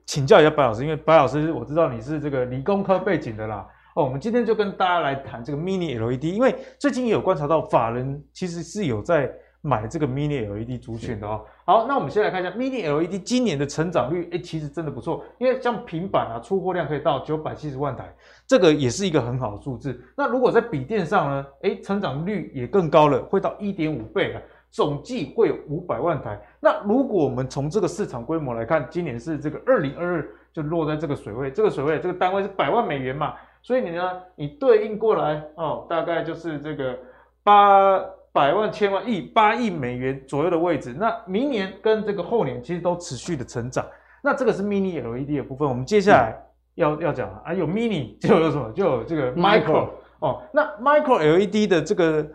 [0.05, 3.65] 请教一下白老师，因为白老师我知道你是这个理工科背景的啦。
[3.95, 9.31] 哦，我们今天就跟大家来谈这个 Mini LED，因为最近也有观察到法人其实是有在
[9.65, 11.41] 买这个 Mini LED 族群的哦。
[11.65, 18.13] 好，那我们先来看一下 Mini LED 今年的成长率，哎，其实真的不错，因为像平板啊，出货量可以到九百七十万台，
[18.45, 19.99] 这个也是一个很好的数字。
[20.17, 24.41] 那如果在笔电上呢，哎，成长率也更高了，会到一点五倍了。
[24.69, 26.41] 总计会有五百万台。
[26.59, 36.97] 那如果我们从这个市场规模来看，今年是这个二零二二就落在这个水位，这个水位这个单位是百万美元嘛，所以你呢，你对应过来哦，大概就是这个
[37.43, 37.99] 八
[38.33, 40.93] 百万千万亿八亿美元左右的位置。
[40.99, 43.85] 那明年跟这个后年其实都持续的成长。
[44.21, 46.35] 那这个是 Mini LED 的部分，我们接下来
[46.75, 50.41] 要、嗯、要讲啊，有 Mini 就有什么，就有这个 Micro 哦。
[50.51, 52.27] 那 Micro LED 的这个。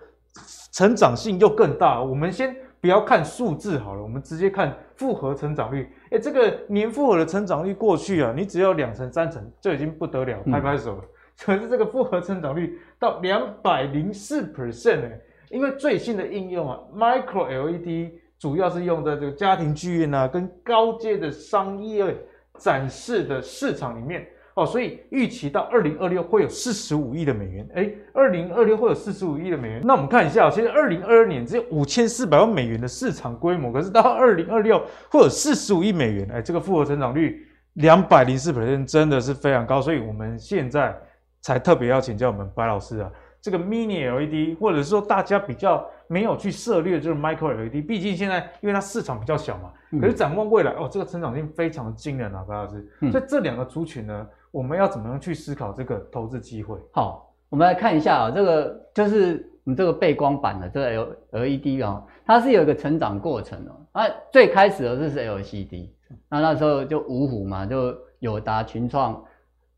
[0.71, 5.93] 成长性又更大，我们先不要看数字好了，我们直接看复合成长率。
[6.13, 11.03] 哎，这个年复合的成长率过去啊，你只要两成三成就已经不得了，拍拍手了。
[11.43, 22.17] 可是这个复合成长率到两百零四 percent 哎，因为最新的应用啊，Micro LED 主要是用在这个家庭剧院啊，跟高阶的商业
[22.59, 24.27] 展示的市场里面。
[24.55, 27.69] 哦，所以预期到二零二六会有四十五亿的美元。
[27.77, 29.81] 哎，二零二六会有四十五亿的美元。
[29.85, 36.29] 那我们看一下，其实二零二二年只有五千四百万美元的市场规模，可是到二零二六会有四十五亿美元。
[36.33, 39.81] 哎，这个复合成长率两百零四百分真的是非常高。
[39.81, 40.93] 所以我们现在
[41.41, 43.09] 才特别要请教我们白老师啊，
[43.41, 49.73] 这个 Mini LED 或者是说大家比较没有去涉猎就是 Micro LED，毕竟现在因为它市场比较小嘛。
[50.01, 52.87] 可是展望未来哦，这个成长性非常的惊人啊，白老师。
[53.11, 54.27] 所以这两个族群呢？
[54.51, 56.79] 我们要怎么样去思考这个投资机会？
[56.93, 63.77] 好，我们来看一下啊，这个就是我们这个背光板的这个 LED 啊，它是有一个成长过程哦。
[63.93, 65.91] 啊，最开始的是 LCD，
[66.31, 69.23] 那那时候就五虎嘛，就友达、群创，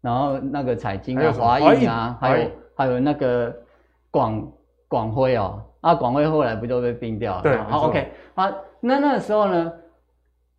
[0.00, 3.54] 然后那个彩晶啊、华映啊，还有还有那个
[4.10, 4.52] 广
[4.88, 7.42] 广辉哦，啊，广辉后来不就被并掉了？
[7.42, 9.72] 对，好，OK，啊，那那时候呢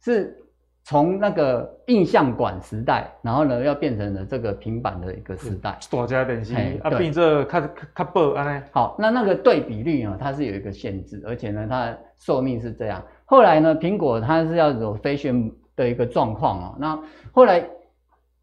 [0.02, 0.38] 是。
[0.84, 5.78] 从那个印象馆时代，然后呢，要变成了这个平板的一个时代。
[5.92, 8.64] 大家点心啊，变这看看薄啊。
[8.72, 13.00] 好，那那个对比率呢，它是有一个限制，而且呢，它的寿命是这样。
[13.26, 16.76] 后来呢，苹果它是要有飞旋的一个状况哦。
[16.80, 17.00] 那
[17.32, 17.64] 后来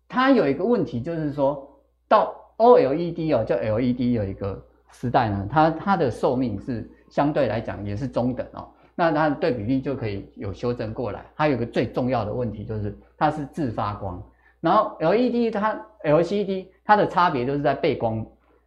[0.08, 1.68] 它有一个问题，就是说
[2.08, 8.68] 到 OLED 哦，叫 LED 有一个时代呢，它它的寿命是相对来讲也是中等哦。
[8.94, 11.24] 那它的对比率就可以有修正过来。
[11.34, 14.22] 还有一个最重要的问题就是它是自发光，
[14.60, 18.26] 然后 LED 它 LCD 它的差别就是在背光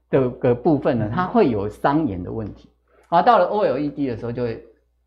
[0.09, 2.69] 的个部分呢，它会有伤眼的问题。
[3.09, 4.65] 而到了 OLED 的时候就会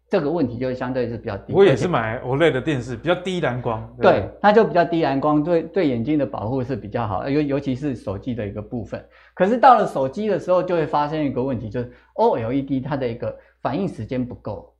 [0.08, 1.52] 这个问题就相对是比较低。
[1.52, 3.88] 我也是买 OLED 的电视，比较低蓝光。
[4.00, 9.04] 对，对它就比较低蓝光，对对眼睛的保护是比较好，尤尤其是手机的一个部分。
[9.34, 14.74] 可是到了手机的时候，就会发现一个问题，就是 OLED 它的一个反应时间不够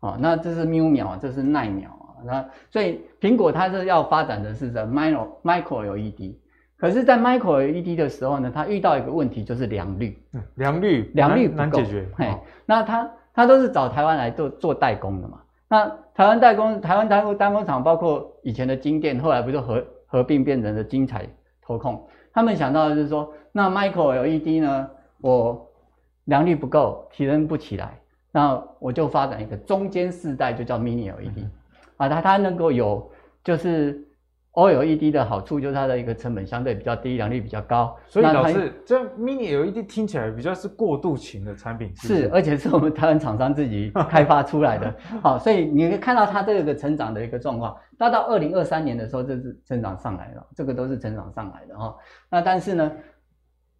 [0.00, 0.16] 啊。
[0.18, 2.24] 那这是缪秒，这是奈秒啊。
[2.24, 6.34] 那所以苹果它是要发展的是在 micro micro LED。
[6.78, 10.20] 可是，在 micro LED 的时候呢，它遇到一个问题，就是良率。
[10.32, 12.04] 嗯，良率，良率难解决。
[12.16, 12.28] 嘿，
[12.66, 15.40] 那它它都是找台湾来做做代工的嘛。
[15.68, 21.28] 那台湾代工，台湾代工代工厂，包括以前的金电，后来不就合合并变成了精彩
[21.62, 22.06] 投控？
[22.32, 25.66] 他们想到的就是说，那 micro LED 呢，我
[26.24, 27.98] 良率不够，提升不起来，
[28.30, 31.46] 那我就发展一个中间世代，就叫 mini LED、
[31.96, 33.10] 啊，它它能够有
[33.42, 34.06] 就是。
[34.54, 37.96] OLED 的好处就是它的一个成本相对比较低，良率比较高。
[38.06, 42.16] 所以老师，这 Mini LED 听起来比较是过渡型的产品是是？
[42.22, 44.94] 是，而且是我们台湾厂商自己开发出来的。
[45.22, 47.74] 好，所以你可以看到它这个成长的一个状况。
[47.96, 51.96] 那到二零二三年的时候，这是成长上来了，这个都是成长上来的哈。
[52.28, 52.92] 那但是呢，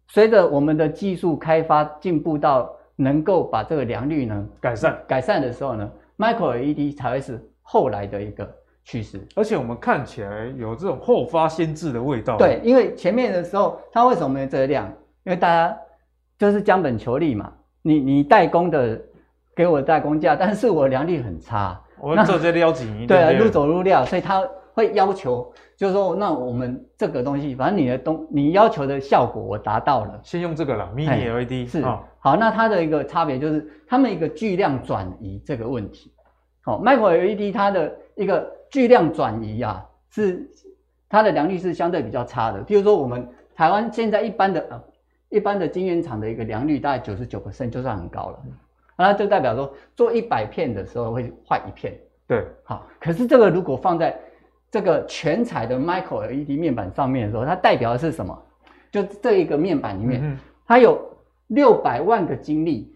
[0.07, 8.51] 随着我们的技术开发进步到能够把这个良率呢改善改善的时候呢，Micro LED 才会是后来的一个。
[8.85, 12.37] 趋势，而且我们看起来有这种后发先至的味道。
[12.37, 14.85] 对，因为前面的时候，它为什么没有这个量？
[15.23, 15.73] 因为大家
[16.37, 17.51] 就是将本求利嘛。
[17.81, 19.01] 你你代工的
[19.55, 32.35] 给我代工价，但是我良率很差，我做这料紧，对啊，入走入料，所以他会要求，就是说，那我们这个东西，反正你的东，你要求的效果我达到了，先用这个了，Mini LED 是、哦、好。
[32.35, 36.13] 那它的一个差别就是，他们一个巨量转移这个问题。
[36.63, 38.51] 好、哦、，Micro LED 它的一个。
[38.73, 40.49] 巨量转移啊，是
[41.07, 42.59] 它的良率是相对比较差的。
[42.61, 44.83] 比如说，我们台湾现在一般的呃
[45.29, 48.39] 一般的晶圆厂的一个良率大概九十九%，就算很高了。
[48.97, 51.95] 那就代表说，做一百片的时候会坏一片。
[52.25, 52.87] 对，好。
[52.99, 54.19] 可是这个如果放在
[54.71, 58.35] 这个全彩的 Micro LED 面板上面的时候，它代表的是什么？
[58.91, 60.99] 就这一个面板里面，它有
[61.45, 62.91] 六百万个晶粒，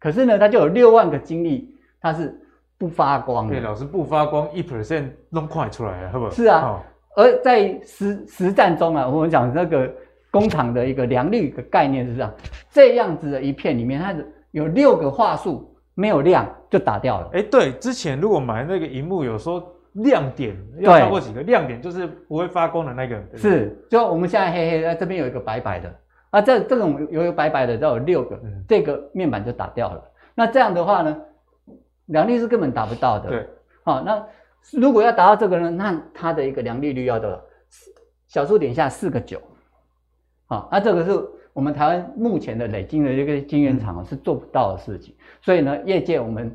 [0.00, 2.40] 可是呢，它就有六万个晶粒，它是。
[2.76, 6.30] 不发光，对，老师不发光，一 percent 弄快出来了，是不？
[6.30, 6.80] 是啊，哦、
[7.16, 9.90] 而在实实战中啊，我们讲那个
[10.30, 12.34] 工厂的一个良率的概念是这样，
[12.70, 14.14] 这样子的一片里面，它
[14.50, 17.30] 有六个画素没有亮就打掉了。
[17.34, 23.22] 哎，对，之前如果买那个荧幕，有说亮点要超过几个亮点，就是不会发光的那个。
[23.36, 25.94] 是，就我们现在黑黑的，这边有一个白白的，
[26.30, 30.02] 啊，这这种有一个白白的，都有六个，嗯、这个面板就打掉了。
[30.34, 31.16] 那这样的话呢？
[32.06, 33.30] 良率是根本达不到的。
[33.30, 33.48] 对，
[33.82, 34.26] 好，那
[34.72, 37.40] 如果要达到这个呢，那它的一个良率率要多少？
[38.26, 39.40] 小数点下四个九。
[40.46, 41.12] 好，那这个是
[41.52, 45.14] 我们台湾目前的累积的这个晶圆厂是做不到的事情。
[45.40, 46.54] 所以呢，业界我们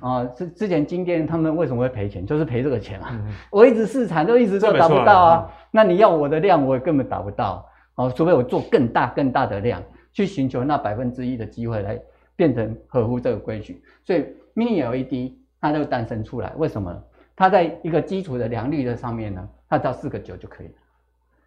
[0.00, 2.26] 啊，之之前晶电他们为什么会赔钱？
[2.26, 3.10] 就是赔这个钱啊。
[3.12, 5.52] 嗯、我一直试产都一直都达不到啊。
[5.70, 7.64] 那你要我的量，我也根本达不到。
[7.94, 9.82] 哦，除非我做更大更大的量，
[10.12, 12.00] 去寻求那百分之一的机会来
[12.34, 13.82] 变成合乎这个规矩。
[14.04, 14.24] 所以。
[14.58, 16.92] Mini LED 它就诞生出来，为什么？
[17.36, 20.72] 它在一个基础的良率的上面呢，它只要四个九就可以了。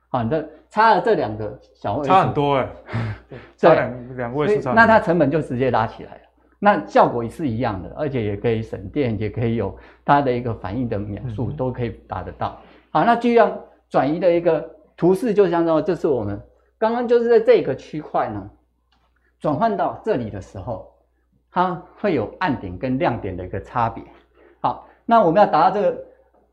[0.08, 6.22] 好，你这差了这两个小位数，差很多哎、欸， 差两两位数差，那它成本就直接拉起来了。
[6.60, 12.58] 那效果也是一样的，而且也可以省电，也可以有它的一个反应的秒数都可以达得到。
[12.92, 13.60] 好，那巨量
[13.90, 16.42] 转移的一个图示就相当于，这是我们
[16.78, 18.50] 刚刚就是在这个区块呢，
[19.42, 20.90] 转换到这里的时候。
[21.52, 24.02] 它会有暗点跟亮点的一个差别。
[24.62, 26.04] 好，那我们要达到这个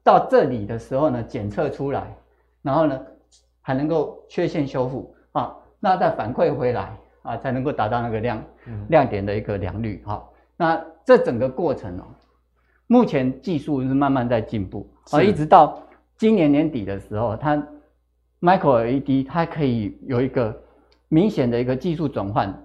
[0.02, 2.12] 到这里的时候呢，检测出来，
[2.62, 3.00] 然后呢
[3.60, 8.42] 还能够缺陷修复啊，那再反馈回来啊，才能够达到那个亮
[8.88, 10.02] 亮点的一个良率。
[10.04, 12.04] 好，那这整个过程哦，
[12.86, 15.80] 目前技术是慢慢在进步啊，一直到
[16.16, 17.56] 今年年底的时候，它
[18.40, 20.60] Micro LED 它可以有一个
[21.08, 22.64] 明显的一个技术转换。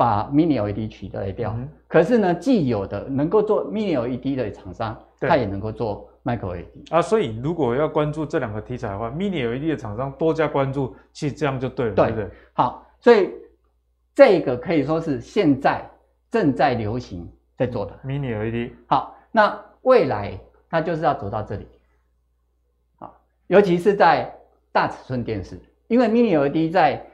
[0.00, 7.02] 把 Mini LED 取代掉，嗯，可是呢，既有的能够做 Mini LED 的厂商，它也能够做 Micro LED 啊。
[7.02, 12.30] 所以如果要关注这两个题材的话，Mini LED 的厂商多加关注，其实这样就对了，对，对不对？
[12.54, 13.28] 好，所以
[14.14, 15.86] 这个可以说是现在
[16.30, 18.72] 正在流行在做的 Mini LED。
[18.86, 20.40] 好，那未来
[20.70, 21.68] 它就是要走到这里，
[22.98, 23.14] 好，
[23.48, 24.34] 尤其是在
[24.72, 27.04] 大尺寸电视，因为 Mini LED 在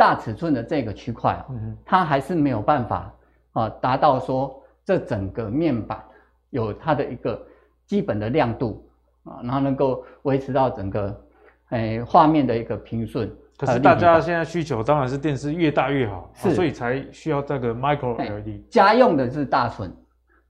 [0.00, 1.46] 大尺寸的这个区块啊，
[1.84, 3.14] 它还是没有办法
[3.52, 6.02] 啊达到说这整个面板
[6.48, 7.46] 有它的一个
[7.84, 8.82] 基本的亮度
[9.24, 11.22] 啊，然后能够维持到整个
[11.68, 13.30] 诶画面的一个平顺。
[13.58, 18.66] 可是大家现在需求当然是电视越大越好，是，所以才需要这个 Micro LED。
[18.70, 19.94] 家用的是大寸，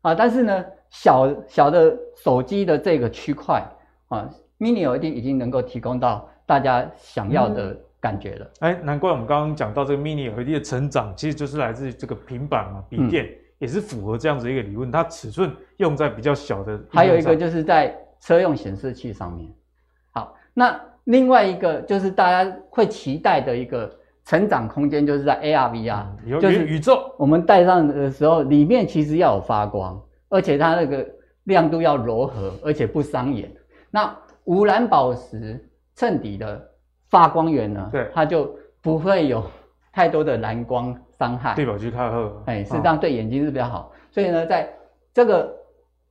[0.03, 3.69] 啊，但是呢，小小的手机的这个区块
[4.11, 4.31] 啊
[4.61, 8.51] ，Mini LED 已经能够提供到大家想要的感觉了。
[8.61, 16.81] 哎、嗯，难怪我们刚刚讲到这个 Mini LED 的成长，其实就是来自于这个平板嘛，笔电、嗯、也是符合这样子一个理论，它尺寸用在比较小的。
[16.91, 19.49] 还有一个就是在车用显示器上面。
[20.13, 23.97] 好，那另外一个就是大家会期待的一个。
[24.27, 27.13] 成长空间就是在 AR、VR，就是宇宙。
[27.19, 31.05] 我们戴上的时候，里面其实要有发光，而且它那个
[31.45, 33.51] 亮度要柔和，而且不伤眼。
[33.91, 36.70] 那无蓝宝石衬底的
[37.11, 37.89] 发光源呢？
[37.93, 38.51] 对，它就
[38.81, 39.45] 不会有
[39.93, 41.55] 太多的蓝光伤害。
[41.55, 43.93] 对，宝去看后，哎，实际上对眼睛是比较好。
[44.11, 44.73] 所以呢，在
[45.13, 45.57] 这个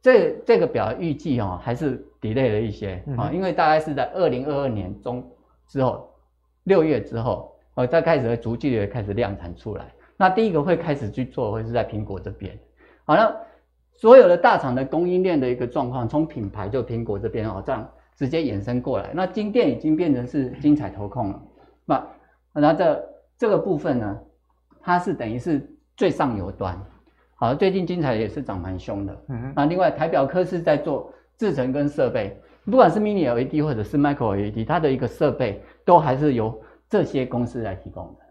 [0.01, 5.25] 这这个表预计哦，还是 delay 了一些啊、嗯，因为大概是在二零二二年中
[5.67, 6.09] 之后，
[6.65, 7.55] 六月之后。
[7.75, 9.85] 呃，再开始逐渐的开始量产出来。
[10.17, 12.59] 那第一个会开始去做，会是在苹果这边。
[13.05, 13.33] 好，了
[13.93, 17.89] 所有的大厂的供应链的一个状况，从品牌就苹果这边哦，这样
[18.19, 19.09] 直接延伸过来。
[19.15, 21.41] 那金电已经变成是精彩投控了。
[21.85, 22.07] 那
[22.53, 24.19] 那这这个部分呢，
[24.81, 25.67] 它是等于是
[25.97, 26.79] 最上游端。
[27.35, 29.23] 好，最近精彩也是涨蛮凶的。
[29.29, 29.53] 嗯。
[29.55, 36.61] 那另外台表科是在做制程跟设备，不管是 Mini LED 或者是 Micro LED，它的一个设备都还是由。
[36.91, 38.25] 这些公司来提供的，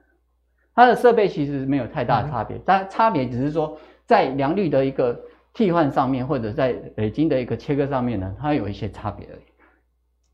[0.74, 5.16] 它的设备其实没有太大的差别，但差别只是说在良率的一个
[5.54, 9.42] 替换上面，或者在北京的一个切割上面呢，它有一些差别而已。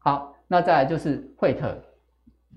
[0.04, 1.76] 好，那再来就是惠特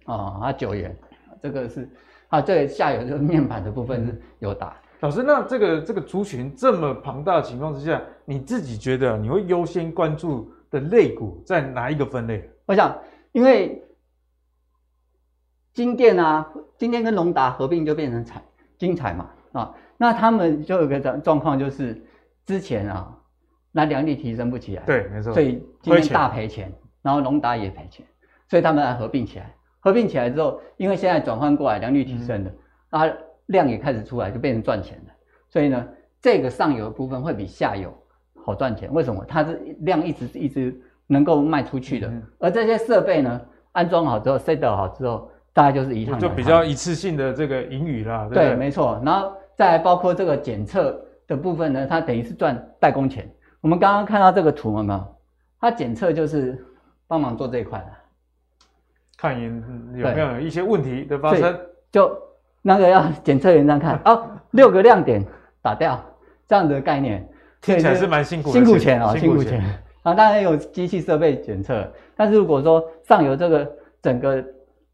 [0.06, 0.95] 啊，它九元，
[1.41, 1.89] 这个是
[2.28, 4.76] 啊，这下游就是面板的部分是有打。
[5.00, 12.48] 老师，那这个这个族群这么庞大的情况之下，你自己觉得你会优先关注的类股在哪一个分类？
[12.68, 12.95] 我想，
[13.32, 13.84] 因为。
[15.74, 18.41] 金电啊，今天跟龙达合并就变成彩
[18.80, 22.04] 金彩嘛啊，那他们就有个状状况，就是
[22.48, 23.16] 之前啊，
[23.72, 26.74] 那良率提升不起来，对，没错，所以今天大赔钱，
[27.08, 28.05] 然后隆达也赔钱，
[28.49, 32.51] 所以他们来合并起来，合并起来之后，因为现在转换过来，良率提升了，
[32.89, 35.14] 啊、嗯，量也开始出来，就变成赚钱了，
[35.47, 35.88] 所以呢，
[36.22, 37.93] 这个上游的部分会比下游
[38.43, 39.24] 好赚钱，为什么？
[39.26, 40.78] 它是量一直一直
[41.08, 43.41] 能够卖出去的，嗯、而这些设备呢，
[43.72, 45.32] 安装好之后，set 好之后。
[45.53, 48.30] 大概就是一趟，就比较一次性的这个盈余啦。
[48.32, 49.01] 对，没错。
[49.03, 53.28] 然后再包括这个检测的部分呢，它等于是赚代工钱。
[53.60, 55.10] 我们刚刚看到这个图了吗？
[55.60, 56.64] 它检测就是
[57.08, 57.86] 帮忙做这一块的，
[59.18, 61.58] 看有没有一些问题的发生。
[61.91, 62.16] 就
[62.62, 65.26] 那个要检测员这样看 哦，六个亮点
[65.62, 66.03] 打掉，
[66.47, 67.28] 这样的概念，
[67.62, 69.64] 听起来是蛮辛苦的，辛苦钱哦，辛苦钱。
[70.03, 74.43] 啊，当然有机器设备检测，但是如果说上游这个整个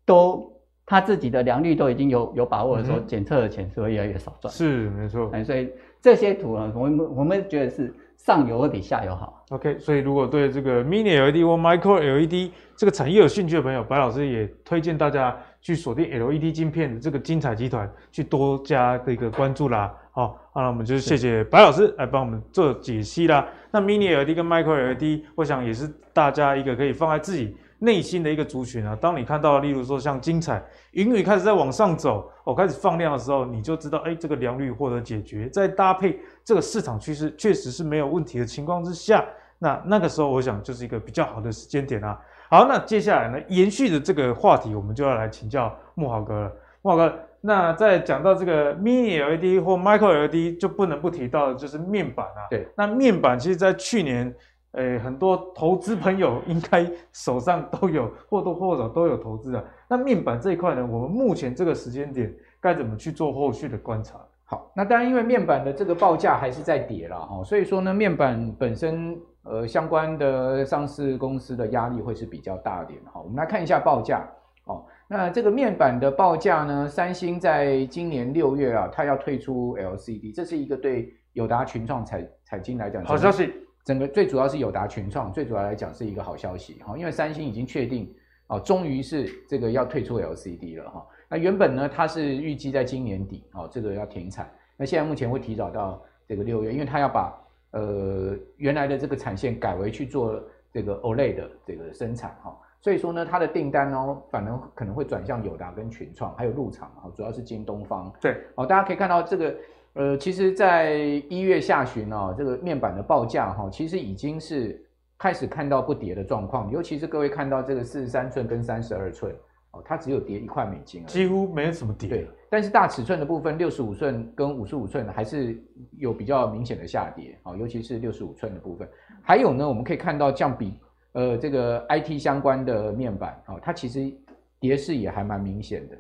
[0.06, 0.53] 都
[0.94, 4.54] 他自己的良率都已经有有把握的时候，检、嗯、测的钱是会越来越少赚。
[4.54, 5.68] 是没错，哎，所以
[6.00, 9.44] 这些图啊，我们我们觉得是上游会比下游好。
[9.50, 19.92] OK，所以如果对这个 Mini LED 或 Micro LED 这个产业有兴趣的朋友，白老师也推荐大家去锁定 LED 晶片的这个精彩集团，去多加的一个关注啦。
[20.12, 23.48] 好，那我们就谢谢白老师来帮我们做解析啦。
[23.72, 27.58] 那 Mini LED 跟 Micro LED，我想也是大家一个可以放在自己。
[27.84, 30.64] 内心的一个族群啊，当你看到，例如说像精彩
[30.94, 39.26] 盈余开始在往上走，哦，开始放量的时候，你就知道，哎，这个良率获得解决，在搭配这个市场趋势确实是没有问题的情况之下，
[39.60, 42.18] 那那个时候我想就是一个比较好的时间点啊。
[42.50, 46.52] 好，那接下来呢，延续的这个话题，我们就要来请教慕豪哥了。
[46.84, 52.48] 慕豪哥，那在讲到这个 Mini LED 或 Micro LED，就不能不提到的就是面板啊。
[52.50, 54.34] 对，那面板其实在去年。
[54.74, 59.64] 诶，很多投资朋友应该手上都有或多或少都有投资啊。
[59.88, 64.20] 那面板这一块呢，我们目前这个时间点该怎么去做后续的观察？
[64.46, 73.22] 好，那当然因为面板的这个报价还是在跌了哈，所以说呢，面板本身呃相关的上市公司的压力会是比较大一点哈。
[73.22, 74.28] 我们来看一下报价
[74.66, 74.84] 哦。
[75.08, 83.54] 那这个面板的报价呢，三星在今年六月啊，它要退出 LCD，这是一个对友达、群创、彩彩晶来讲好消息。
[83.84, 88.10] 整个最主要是友达群创，最主要来讲是一个好消息哈，因为三星已经确定
[88.48, 91.06] 哦，终于是这个要退出 LCD 了哈。
[91.30, 94.50] 那原本呢，它是预计在今年底哦，这个要停产。
[94.78, 97.38] 那现在目前会提早到这个六月，因为它要把
[97.72, 108.14] 呃原来的这个产线改为去做这个 OLED 的这个生产哈，所以说呢，它的订单哦，反而可能会转向友达跟群创，还有入场哈，主要是京东方。
[108.22, 109.54] 对，哦，大家可以看到这个。
[109.94, 110.96] 呃，其实，在
[111.30, 114.84] 一月下旬哦，这个面板的报价哈，其实已经是
[115.20, 116.72] 开始看到不跌的状况。
[116.72, 119.32] 尤其是各位看到这个四十三寸跟三十二寸，
[119.72, 122.10] 哦，它只有跌一块美金几乎没有什么跌。
[122.10, 125.64] 对，但是大尺寸的部分，六十五寸跟五十五寸还是
[126.00, 128.90] 有比较明显的下跌，哦，尤其是六十五寸的部分。
[129.22, 130.74] 还有呢，我们可以看到，像比
[131.12, 134.12] 呃这个 IT 相关的面板，哦，它其实
[134.60, 135.98] 跌势也还蛮明显的，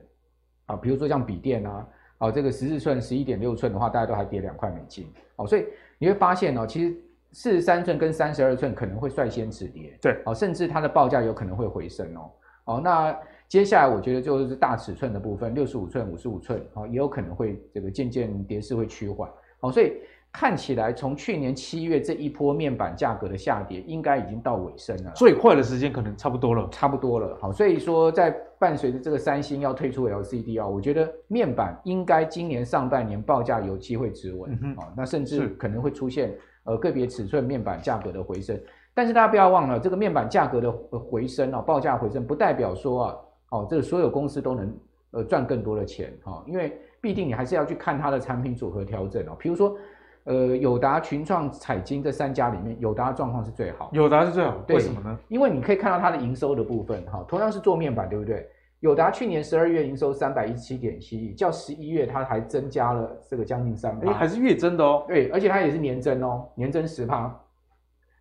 [0.66, 1.88] 啊，比如说像笔电啊，
[2.24, 5.06] 哦，这个十四寸、十一点六寸的话，大家都还跌两块美金，
[5.36, 5.66] 哦，所以
[5.98, 6.96] 你会发现哦，其实
[7.32, 12.32] 四十三寸跟三十二寸可能会率先止跌，对，哦，甚至它的报价有可能会回升哦，
[12.66, 13.18] 哦，那。
[13.50, 19.94] 接下来我觉得就是大尺寸的部分，六十五寸、五十五寸，哦，也有可能会这个渐渐跌势会趋缓，哦，所以
[20.32, 36.34] 看起来从去年七月这一波面板价格的下跌，应该已经到尾声了，最快的时间可能差不多了，差不多了，好，所以说在伴随着这个三星要退出 LCD 啊，我觉得面板应该今年上半年报价有机会止稳，嗯，那甚至可能会出现
[36.64, 38.58] 呃个别尺寸面板价格的回升，
[38.94, 43.18] 但是大家不要忘了，这个面板价格的回升啊，报价回升不代表说啊。
[43.54, 44.76] 哦，这个所有公司都能
[45.12, 49.36] 呃赚更多的钱哈、哦，因为必定你还是要去看它的产品组合调整哦。
[49.38, 49.78] 比如说，
[50.24, 55.16] 呃，友达、群创、彩晶这三家里面，友达的状况是最好，友达是最好，为什么呢？
[55.28, 58.50] 因为你可以看到它的营收的部分哈、哦，同样是做面板，对不对？
[58.84, 65.06] 友达去年十二月营收三百一十七点七亿，较十一月它还增加了这个将近三倍，还是月增的哦。
[65.08, 67.34] 对，而且它也是年增哦，年增十趴。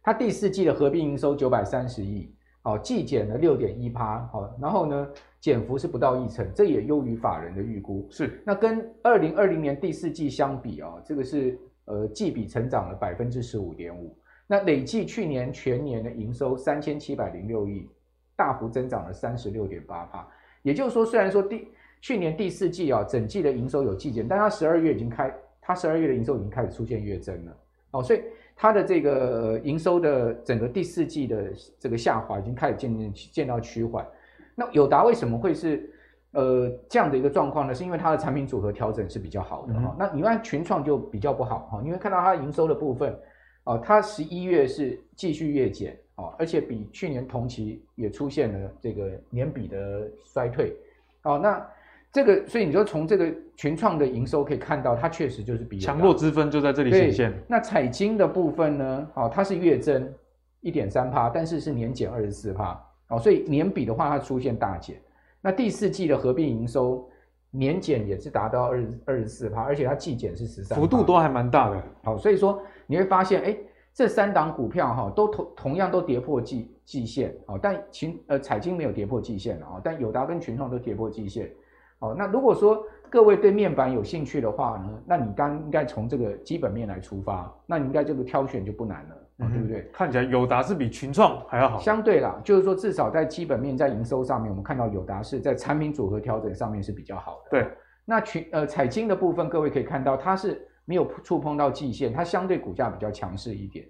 [0.05, 2.33] 它第四季的合并营收九百三十亿。
[2.63, 5.09] 好，季减了六点一趴，好，然后呢，
[5.41, 8.07] 减幅是不到一成，这也优于法人的预估。
[8.09, 14.17] 是，那跟二零二零年第四季相比哦，这个是呃季比成长了百分之十五点五。
[14.47, 17.91] 那累计去年全年的营收三千七百零六亿，
[18.37, 20.25] 大幅增长了三十六点八趴。
[20.63, 21.69] 也就是说，虽然说第
[22.01, 27.57] 去年第四季啊，整季的营收有季减，但它十二月已经开，它十二月的营收已经开始出现月增了。
[27.93, 28.23] 哦，所以。
[28.55, 31.51] 它的这个营收的整个第四季的
[31.81, 34.07] 这个下滑已经开始渐渐见到趋缓。
[34.55, 35.91] 那友达为什么会是
[36.33, 37.75] 呃这样的一个状况呢？
[37.75, 39.97] 是因为它的产品组合调整是比较好的哈、嗯。
[39.99, 43.19] 那你看群创就比较不好哈，因为看到它营收的部分
[43.65, 50.77] 啊，它十一月是继续月减啊，而且比去年同期也出现了这个年比的衰退。
[51.23, 51.67] 哦，那。
[52.15, 57.33] 这个，所以你说从这个群创的营收可以看到，它确实就是比较强弱之分就在这里显现。
[57.49, 59.09] 那彩金的部分呢？
[59.15, 60.13] 哦，它是月增
[60.61, 62.79] 一点三趴，但是是年减二十四趴。
[63.09, 65.01] 哦，所以年比的话，它出现大减。
[65.41, 67.09] 那第四季的合并营收
[67.51, 71.83] 年减也是达到二二十四趴，而且它季减是十三，幅度都还蛮大的。
[72.03, 73.57] 好，所以说你会发现，哎，
[73.95, 77.35] 这三档股票哈，都同同样都跌破季季线。
[77.47, 81.51] 哦，但群呃彩晶没有跌破季线啊，但友达跟群创都跌破季线。
[81.99, 89.91] 哦，那如果说各位对面板有兴趣的话呢，那你刚应该从这个基本面来出发，那你应该这个挑选就不难了，嗯、对不对？
[89.93, 91.79] 看起来友达是比群创还要好。
[91.79, 97.51] 相对啦，就是说至少在基本面在营收上面，我们看到友达是在产品组合调整上面是比较好的。
[97.51, 97.71] 对，
[98.05, 103.85] 那群呃彩晶的部分，各位可以看到它是没有触碰到季线，它相对股价比较强势一点。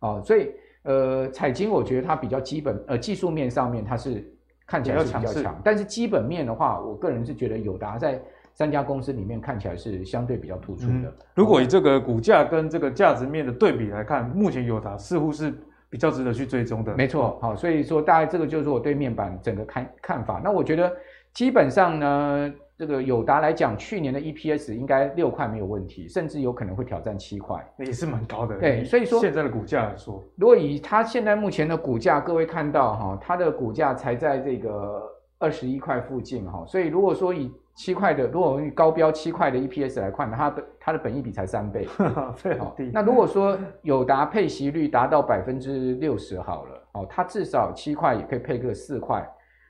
[0.00, 4.32] 哦，所以呃彩金我觉得它比较基本呃技术面上面它是。
[4.70, 8.20] 看起来是比较强，但是基本面的话，我个人是觉得友达在
[8.52, 10.92] 三家公司里面看起来是相对比较突出的。
[10.92, 15.54] 嗯、如果以这个股价跟这个价值面的对比来看，目前友达似乎是
[15.88, 16.94] 比较值得去追踪的。
[16.94, 20.38] 没错，好，所以说大概这个就是我对面板整个看看法。
[20.44, 20.94] 那我觉得
[21.32, 22.52] 基本上呢。
[22.78, 28.56] 这个友达来讲，去年的 EPS 应该六块没有问题，甚至有可能会挑战七块，那也是蛮高的。
[28.56, 35.02] 对，所以说现在的股价来说，如果以它现在目前的股价，各位看到哈，它的股价才在这个
[35.40, 41.84] 二十一块附近哈，所以如果说以七块的，如果我高标七块的 EPS 来看，它的它的本益比才三倍，
[42.36, 42.92] 非常低。
[42.94, 49.28] 那如果说友达配息率达到百分之六十好了，哦，它至少七块也可以配个四块，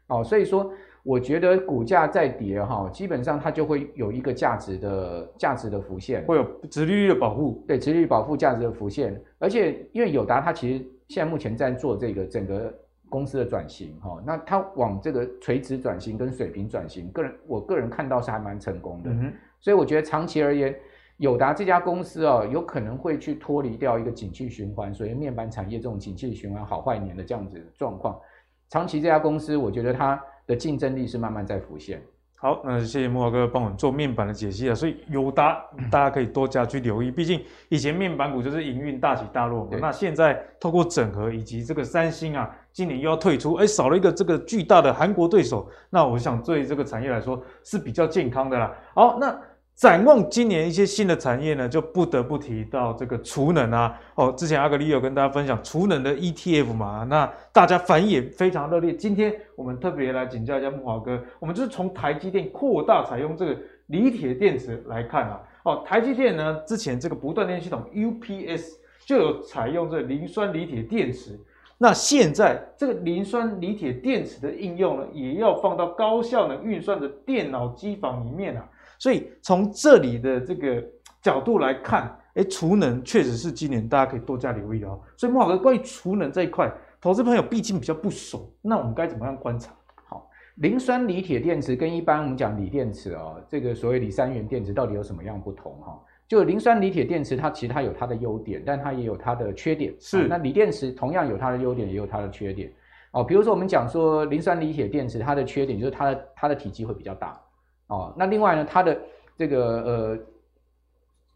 [0.08, 0.70] 哦，所以说。
[1.08, 7.64] 我觉得股价再跌哈，基本上它就会有一个价值的价值的浮现，会有殖利率的保护。
[7.66, 12.70] 对，殖利率保护价值的浮现，而且因为友达它其实现在目前在做这个整个
[13.08, 19.08] 公司的转型哈，那它往这个垂直转型跟水平转型，个人我个人看到是还蛮成功的。
[19.08, 20.76] 嗯，所以我觉得长期而言，
[21.16, 28.20] 友达这家公司哦，有可能会去脱离掉一个景气循环，所以面板产业这种景气循环好坏年的这样子的状况。
[28.68, 32.02] 长期这家公司，我觉得它的竞争力是慢慢在浮现。
[32.40, 34.74] 好，那谢谢木华哥帮我们做面板的解析啊。
[34.74, 39.76] 所以友达大家可以多加去留意，毕竟以前面板股就是营运大起大落嘛。
[39.80, 48.72] 那现在透过整合以及这个三星啊，今年又要退出，哎，少了一个这个巨大的韩国对手，那我想对这个产业来说是比较健康的啦。
[48.94, 49.36] 好，那
[49.78, 53.96] 展望今年一些新的产业呢，就不得不提到这个储能啊。
[54.16, 58.92] 哦，之前阿格力有跟大家分享储能的 ETF 嘛，那大家反应也非常热烈。
[58.92, 63.56] 今天我们特别来请教一下慕华哥，我们就是从台积电扩大采用这个
[63.86, 65.40] 锂铁电池来看啊。
[65.62, 68.72] 哦，台积电呢之前这个不断电系统 UPS
[69.06, 71.38] 就有采用这磷酸锂铁电池，
[71.76, 78.68] 那现在这个磷酸锂铁电池的应用呢，也要放到高效能运算的电脑机房里面啊。
[78.98, 80.84] 所以从这里的这个
[81.22, 85.00] 角度来看，哎，储能确实是今年大家可以多加留意哦。
[85.16, 89.72] 所以莫老哥，关于储能这一块，投资朋友毕竟比较不熟，那我们该怎么样观察？
[90.06, 95.98] 好，磷酸锂铁电池跟一般我们讲锂电池哦，这个所谓锂三元电池到底有什么样不同哈？
[96.26, 99.94] 就磷酸锂铁电池，它其实它有它的优点，但它也有它的缺点。
[99.98, 102.70] 是，那锂电池同样有它的优点，也有它的缺点。
[103.12, 107.40] 哦，比如说我们讲说磷酸锂铁电池，它的缺点就是它的它的体积会比较大。
[107.88, 108.98] 哦，那另外呢，它的
[109.36, 110.18] 这个呃，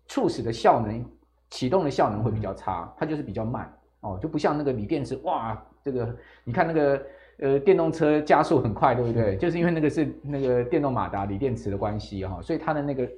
[0.06, 1.04] 促使的效能、
[1.50, 7.02] 启动的效能会比较差，它就是比较慢哦，就不像那个锂电池，哇，这个你看那个
[7.38, 9.36] 呃电动车加速很快，对不对？
[9.36, 13.08] 就是因为那个是那个电动马达锂电池的关系哈、哦，所以它的那个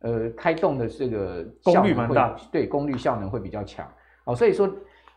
[0.00, 3.90] 呃开动的这个功率蛮大，对，功率效能会比较强
[4.24, 4.70] 哦，所以说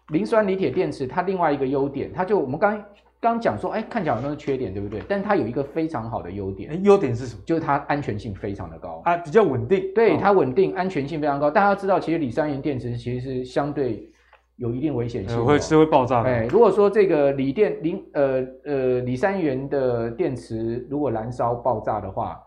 [0.09, 2.83] 磷酸锂铁电池它另外一个优点，它就我们刚。
[3.21, 5.01] 刚讲说，哎，看起来好像是缺点，对不对？
[5.07, 7.41] 但它有一个非常好的优点，优点是什么？
[7.45, 9.91] 就是它安全性非常的高啊，比较稳定。
[9.93, 11.51] 对，它稳定，安全性非常高。
[11.51, 14.09] 大家要知道，其实锂三元电池其实是相对
[14.55, 16.29] 有一定危险性，嗯、会是会爆炸的。
[16.29, 22.41] 哎，如果说这个锂电磷呃呃锂三元的电池如果燃烧爆炸的话，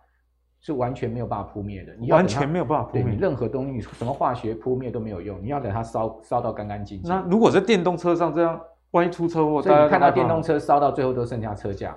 [0.62, 1.92] 是完全没有办法扑灭的。
[2.00, 7.10] 你完全没有办法扑灭，任何东西，什么化学扑灭都没有用，你要等它烧烧到干干净净。
[7.10, 8.58] 那如果在电动车上这样？
[8.92, 11.94] 万一出车祸，所以你看到电动车烧到最后都剩下车架，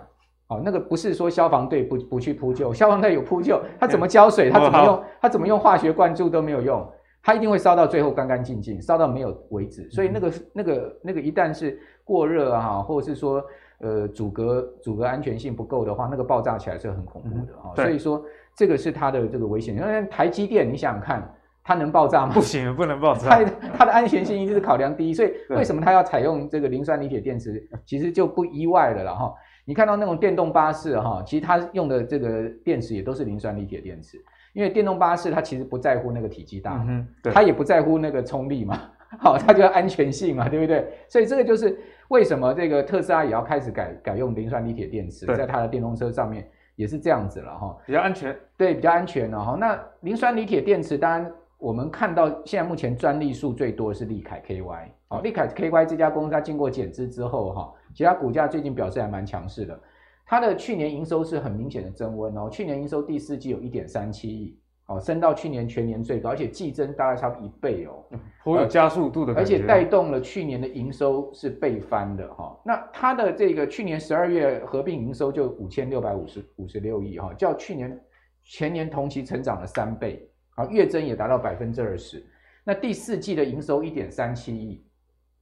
[0.47, 6.85] 哦，那个不是说消防队不不去扑救，消防队有扑救，他怎么浇水，他怎么用，他怎么用化学灌注都没有用，
[7.21, 9.89] 他一定会烧到最后干干净净，烧到没有为止。
[9.91, 13.43] 所以那个那个那个一旦是过热啊，或者是说
[13.79, 17.75] 呃阻隔阻隔安全性不够的话，那个爆炸起来是很恐怖的啊。
[17.75, 18.23] 所以说
[18.55, 19.75] 这个是它的这个危险。
[19.75, 21.29] 因为台积电，你想想看。
[21.67, 22.31] 它能爆炸吗？
[22.31, 23.27] 不行，不能爆炸。
[23.27, 29.33] 它它的安全性一定是考量第一，所以为什么它要采用这个磷酸锂铁电池，其实就不意外了了哈。
[29.65, 38.79] 你看到那种电动巴士哈，其实它用的这个电池也都是磷酸锂铁电池，因为电动巴士它其实不在乎那个体积大，嗯，它也不在乎那个冲力嘛，
[39.17, 40.87] 好，它就要安全性嘛，对不对？
[41.09, 41.75] 所以这个就是
[42.09, 49.57] 为什么这个特斯拉也要开始改改用磷酸锂铁电池，在它的电动车上面也是这样子了哈，比较安全，对，比较安全了哈。
[49.59, 51.31] 那磷酸锂铁电池当然。
[51.57, 59.79] 我们看到现在目前专利数最多的是利凯 KY，哦，利凯 KY 这家公司它经过减资之后哈，其实它股价最近表现还蛮强势的，
[60.25, 68.03] 它的去年营收是很明显的增温哦，去年营收第四季有一点三七亿，哦，升到去年全年最高，而且季增大概差不多一倍哦，
[68.43, 77.99] 颇有加速度的而且带动了去年的营收是倍翻的哈，那它的这个去年十二月合并营收就五千六百五十五十六亿哈，较去年
[78.43, 80.29] 前年同期成长了三倍。
[80.55, 82.23] 好，月增也达到百分之二十。
[82.63, 84.83] 那第四季的营收一点三七亿，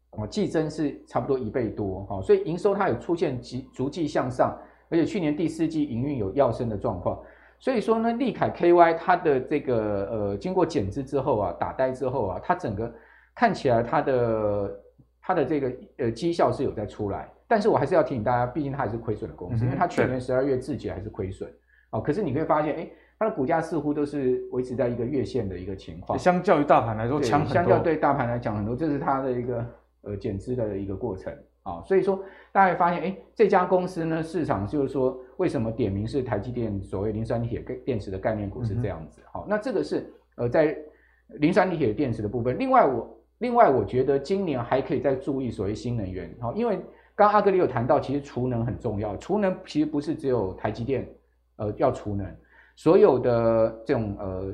[0.09, 4.59] 哦，季增是差不多一倍多，哈，所以营收它有出现逐逐季向上，
[4.89, 7.21] 而且去年第四季营运有要升的状况。
[7.59, 12.93] 所以说呢，利凯 KY 它的这个呃，经过减资之后啊，打呆之后啊，它整个
[13.35, 14.79] 看起来它的
[15.21, 21.49] 它的这个呃绩效是有在出来，但是我还是要提醒大家，毕竟它还是亏损的公司，嗯、因为它去年十二月自己还是亏损，
[21.91, 22.89] 哦，可是你会发现，哎。
[23.23, 27.53] 它的股价似乎都是维持在一个月线的一个情况，相较于大盘来说强很多。
[27.53, 29.65] 相较对大盘来讲很多，这是它的一个
[30.01, 31.81] 呃减资的一个过程啊。
[31.85, 32.21] 所以说
[32.51, 39.21] 大家会发现，哎，这家公司呢，市场就是说，为什么点名是台积电所谓磷酸锂铁电池的概念股是这样子？
[39.31, 40.77] 好、嗯，那这个是呃在
[41.39, 42.59] 磷酸锂铁电池的部分。
[42.59, 46.75] 另外我另外我觉得今年还可以再注意所谓新能源，好，因为
[47.15, 51.07] 刚刚阿格里有谈到，其实储能很重要，储能其实不是只有台积电
[51.55, 52.27] 呃要储能。
[52.75, 54.51] 所有的这种呃，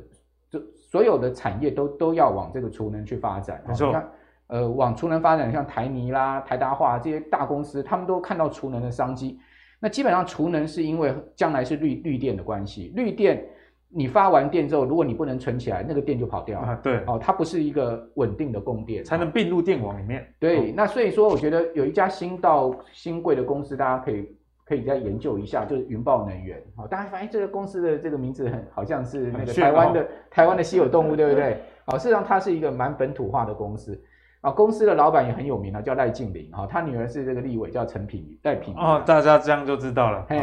[0.50, 3.64] 就所有的产业都都要往这个储能去发展。
[3.68, 3.88] 没错。
[3.88, 4.12] 你看，
[4.48, 9.40] 呃，往储能发展，像台泥啦、台达化这些大公司，他们都看到储能的商机。
[9.80, 12.92] 那基本上储能是因为将来是绿绿电的关系。
[12.96, 13.42] 绿电
[13.88, 16.68] 你发完电之后，如果你不能存起来，那个电就跑掉了。
[16.68, 16.98] 啊，对。
[17.08, 20.28] 哦，它不是一个稳定的供电，才能并入电网里面。
[20.38, 20.72] 对。
[20.74, 24.36] 那所以说，我觉得有一家新到新贵的公司，大家可以。
[24.70, 26.62] 可以再研究一下，就是云豹能源。
[26.76, 31.60] 好，大家发现这个公司的这个名字很好像是那个台湾的台湾的稀有动物， 对不对？
[31.86, 34.00] 好，事实上它是一个蛮本土化的公司。
[34.42, 36.50] 啊，公司的老板也很有名啊，叫赖静玲。
[36.52, 38.74] 哈，他女儿是这个立委，叫陈品赖品。
[38.78, 40.24] 哦，大家这样就知道了。
[40.30, 40.40] 嘿，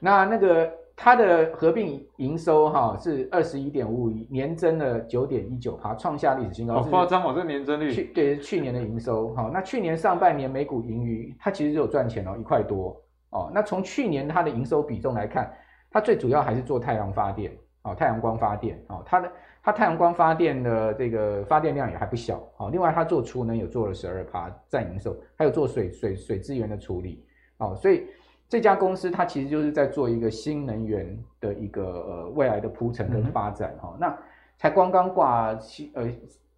[0.00, 6.80] 那那个它的合并营收哈是二十一点五五亿，年增了九点一九趴，创下历史新高。
[6.80, 7.92] 好夸张哦，这年增率。
[7.92, 13.00] 去对去年的营收哈，那去年上半年每股盈余，它其实就有赚钱哦，一块多
[13.30, 13.50] 哦。
[13.54, 15.52] 那从去年它的营收比重来看，
[15.90, 17.52] 它最主要还是做太阳发电
[17.82, 22.70] 哦，太阳光发电哦，它的它太阳光发电的这个发电量也还不小哦。
[22.70, 27.24] 另外，它做储能也做了十二趴占营收，还有做水水水资源的处理
[27.58, 28.06] 哦，所以。
[28.48, 34.18] 这家公司它其实就是在做一个新能源的一个呃未来的铺陈跟发展哈、嗯，那
[34.56, 36.08] 才刚刚挂新呃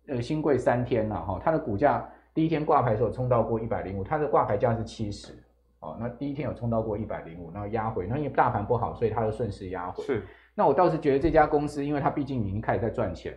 [0.09, 5.33] 呃新贵三天呐哈，它的股价第一天挂牌的时候冲到过一百零五，它的挂牌价是七十
[5.81, 10.05] 哦，那第一天有冲到过一百零五，然后压回，那因为大盘不好，所以它就顺势压回。
[10.05, 13.35] 是，那我倒是觉得这家公司，因为它毕竟已经开始在赚钱，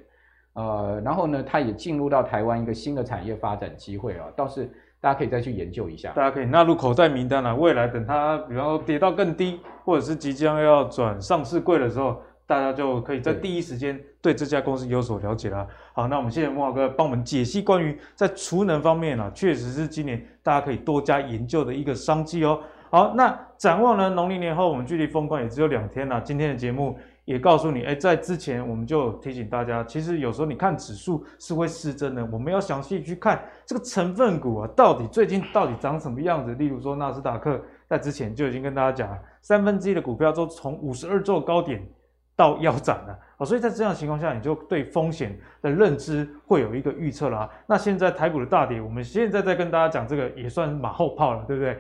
[0.54, 4.70] 呃，然后呢，它也进入到台湾一个新的产业发展机会啊，倒是。
[5.02, 7.56] 大家可以再去研究一下，大家可以纳入口袋名单了。
[7.56, 12.22] 未来等它，比方说跌到更低，或者是即将要转上市柜的时候，
[12.52, 15.66] 大家就可以在第一时间对这家公司有所了解了。
[15.94, 22.60] 好，那我们谢谢慕驊哥帮我们解析关于在储能方面啊，确实是今年大家可以多加研究的一个商机哦。
[22.90, 26.20] 好，那展望呢，农历年后我们距离封关也只有两天了。
[26.20, 27.00] 今天的节目。
[27.24, 36.56] 也告诉你，哎，在之前我们就提醒大家，其实有时候你看指数是会失真的，我们要详细去看这个成分股啊，到底最近到底长什么样子。
[36.56, 41.88] 例如说纳斯达克在之前就已经跟大家讲了，三分之一的股票都从五十二周高点
[42.36, 47.50] 到腰斩了啊，所以在这样的情况下，你就对风险的认知会有一个预测了。
[47.68, 51.78] 那现在台股的大跌，我们现在在跟大家讲这个也算马后炮了，对不对？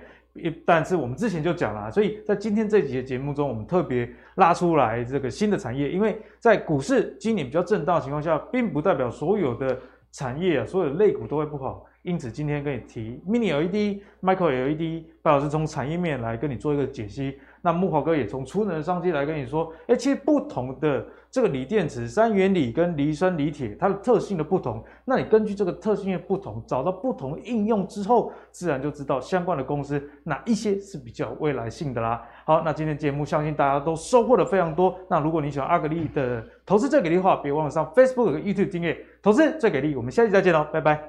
[0.65, 9.77] 但是我们之前就讲了，所以在今天这集的节目中，我们特别拉出来这个新的产业，因为在股市今年比较震荡的情况下，并不代表所有的
[10.11, 11.85] 产业啊，所有的类股都会不好。
[12.03, 17.37] 因此今天跟你提 Mini LED、Micro LED，白老师从产业面来跟你做一个解析。
[17.61, 32.21] 那木华哥也从储能商机来跟你说，诶，其实不同的这个锂电池、三元锂跟磷酸锂铁，它的特性的不同，那你根据这个特性的不同，找到不同应用之后，自然就知道相关的公司哪一些是比较未来性的啦。
[32.45, 34.95] 好，那今天节目相信大家都收获了非常多。
[35.09, 39.95] 那如果你喜欢阿格力的投资最给力的话，别忘了上 Facebook 和 YouTube 订阅投资最给力。
[39.95, 40.99] 我们下期再见喽，拜拜。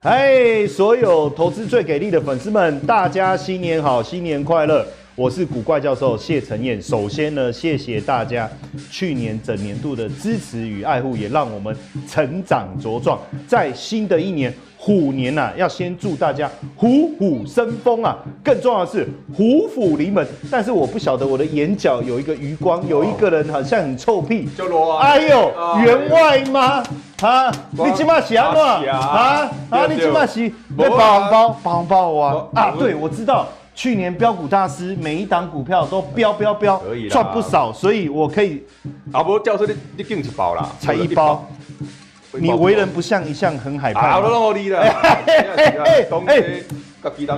[0.00, 4.86] 嗨，所有投资最给力的粉丝们，大家新年好，新年快乐！
[5.16, 6.80] 我是古怪教授谢承彦。
[6.80, 8.46] 首先呢，谢谢大家
[8.90, 11.74] 去年整年度的支持与爱护，也让我们
[12.06, 13.18] 成长茁壮。
[13.48, 18.18] 在新的一年虎年呐、啊，要先祝大家虎虎生风啊！
[18.44, 20.26] 更重要的是虎虎临门。
[20.50, 24.46] 但是我不晓得我的眼角有一个余光，有一个人好像很臭屁。
[24.54, 25.50] 叫罗哎呦，
[25.82, 26.84] 员外吗？
[27.22, 28.62] 啊，你今嘛是安怎？
[28.92, 30.46] 啊啊，你今嘛是
[30.76, 31.48] 被包红包？
[31.62, 32.46] 包红包啊？
[32.52, 33.48] 啊，对，我知道。
[33.76, 38.64] 去年标股大师每一档股票都标标标，赚不少，所以我可以。
[39.12, 41.46] 啊不，教授你你进一包啦，才一包。
[42.32, 44.12] 你为人不像一向很害怕。
[44.12, 44.80] 好了，我你了。
[44.80, 44.90] 哎
[45.56, 46.02] 哎哎，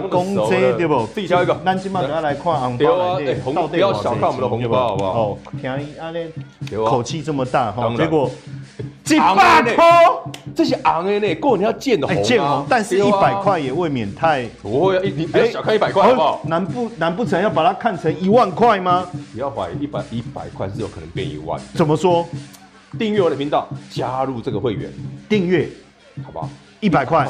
[0.08, 1.06] 公车对不？
[1.14, 1.58] 递交一个。
[1.64, 5.12] 咱今嘛等下来看红包，红不要小看我们的红包好不好？
[5.12, 6.30] 哦，听你安尼
[6.86, 8.30] 口气这么大哈，结果。
[9.04, 9.34] 几百
[9.74, 9.84] 块，
[10.54, 11.34] 这些昂的呢？
[11.36, 14.44] 过年要见红，见红，但是一百块也未免太。
[14.62, 16.40] 不会，你不要小看一百块好不好？
[16.44, 19.06] 难不难不成要把它看成一万块吗？
[19.32, 21.58] 不要怀疑，一百一百块是有可能变一万。
[21.74, 22.26] 怎么说？
[22.96, 24.90] 订阅我的频道，加入这个会员，
[25.28, 25.68] 订阅，
[26.24, 26.48] 好不好？
[26.80, 27.28] 一百块。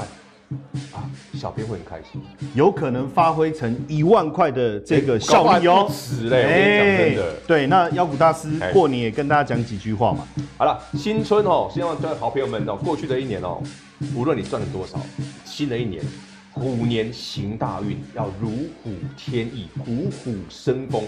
[0.94, 1.04] 啊，
[1.34, 2.22] 小编会很开心，
[2.54, 5.86] 有可能发挥成一万块的这个效益哦。
[5.92, 6.46] 是嘞，
[6.78, 7.34] 讲真的。
[7.46, 10.26] 对，那妖股大师过年也跟大家讲几句话嘛。
[10.56, 13.62] 好了，新春哦，希望各位好朋友们哦，过去的一年哦，
[14.14, 14.98] 无论你赚了多少，
[15.44, 16.02] 新的一年
[16.52, 18.48] 虎年行大运，要如
[18.82, 21.04] 虎添翼，虎虎生风，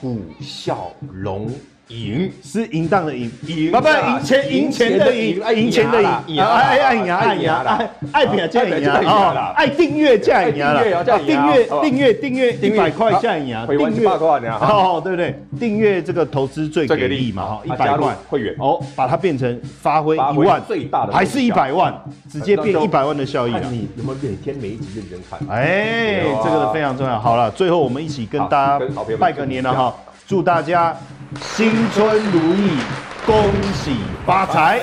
[0.00, 0.78] 虎啸
[1.12, 1.48] 龙。
[1.88, 9.54] 赢是淫荡的淫，赢不不赢钱赢钱的赢，赢钱的赢，爱爱赢爱赢爱爱拼才赢啊！
[9.56, 10.82] 爱订阅才赢啦！
[11.24, 15.42] 订阅订阅订阅一百块才赢，订阅哦对不对？
[15.58, 21.94] 订阅这个投资最给力嘛哈，一百万会员哦，把它变成发挥一万最大的，还是一百万，
[22.30, 23.60] 直接变一百万的效益啊！
[23.70, 25.38] 你有没有每天每一集认真看？
[25.48, 27.18] 哎，这个非常重要。
[27.18, 28.86] 好了，最后我们一起跟大家
[29.18, 29.94] 拜个年了哈，
[30.26, 30.94] 祝大家。
[31.36, 32.78] 新春如意，
[33.26, 33.36] 恭
[33.74, 34.80] 喜发财！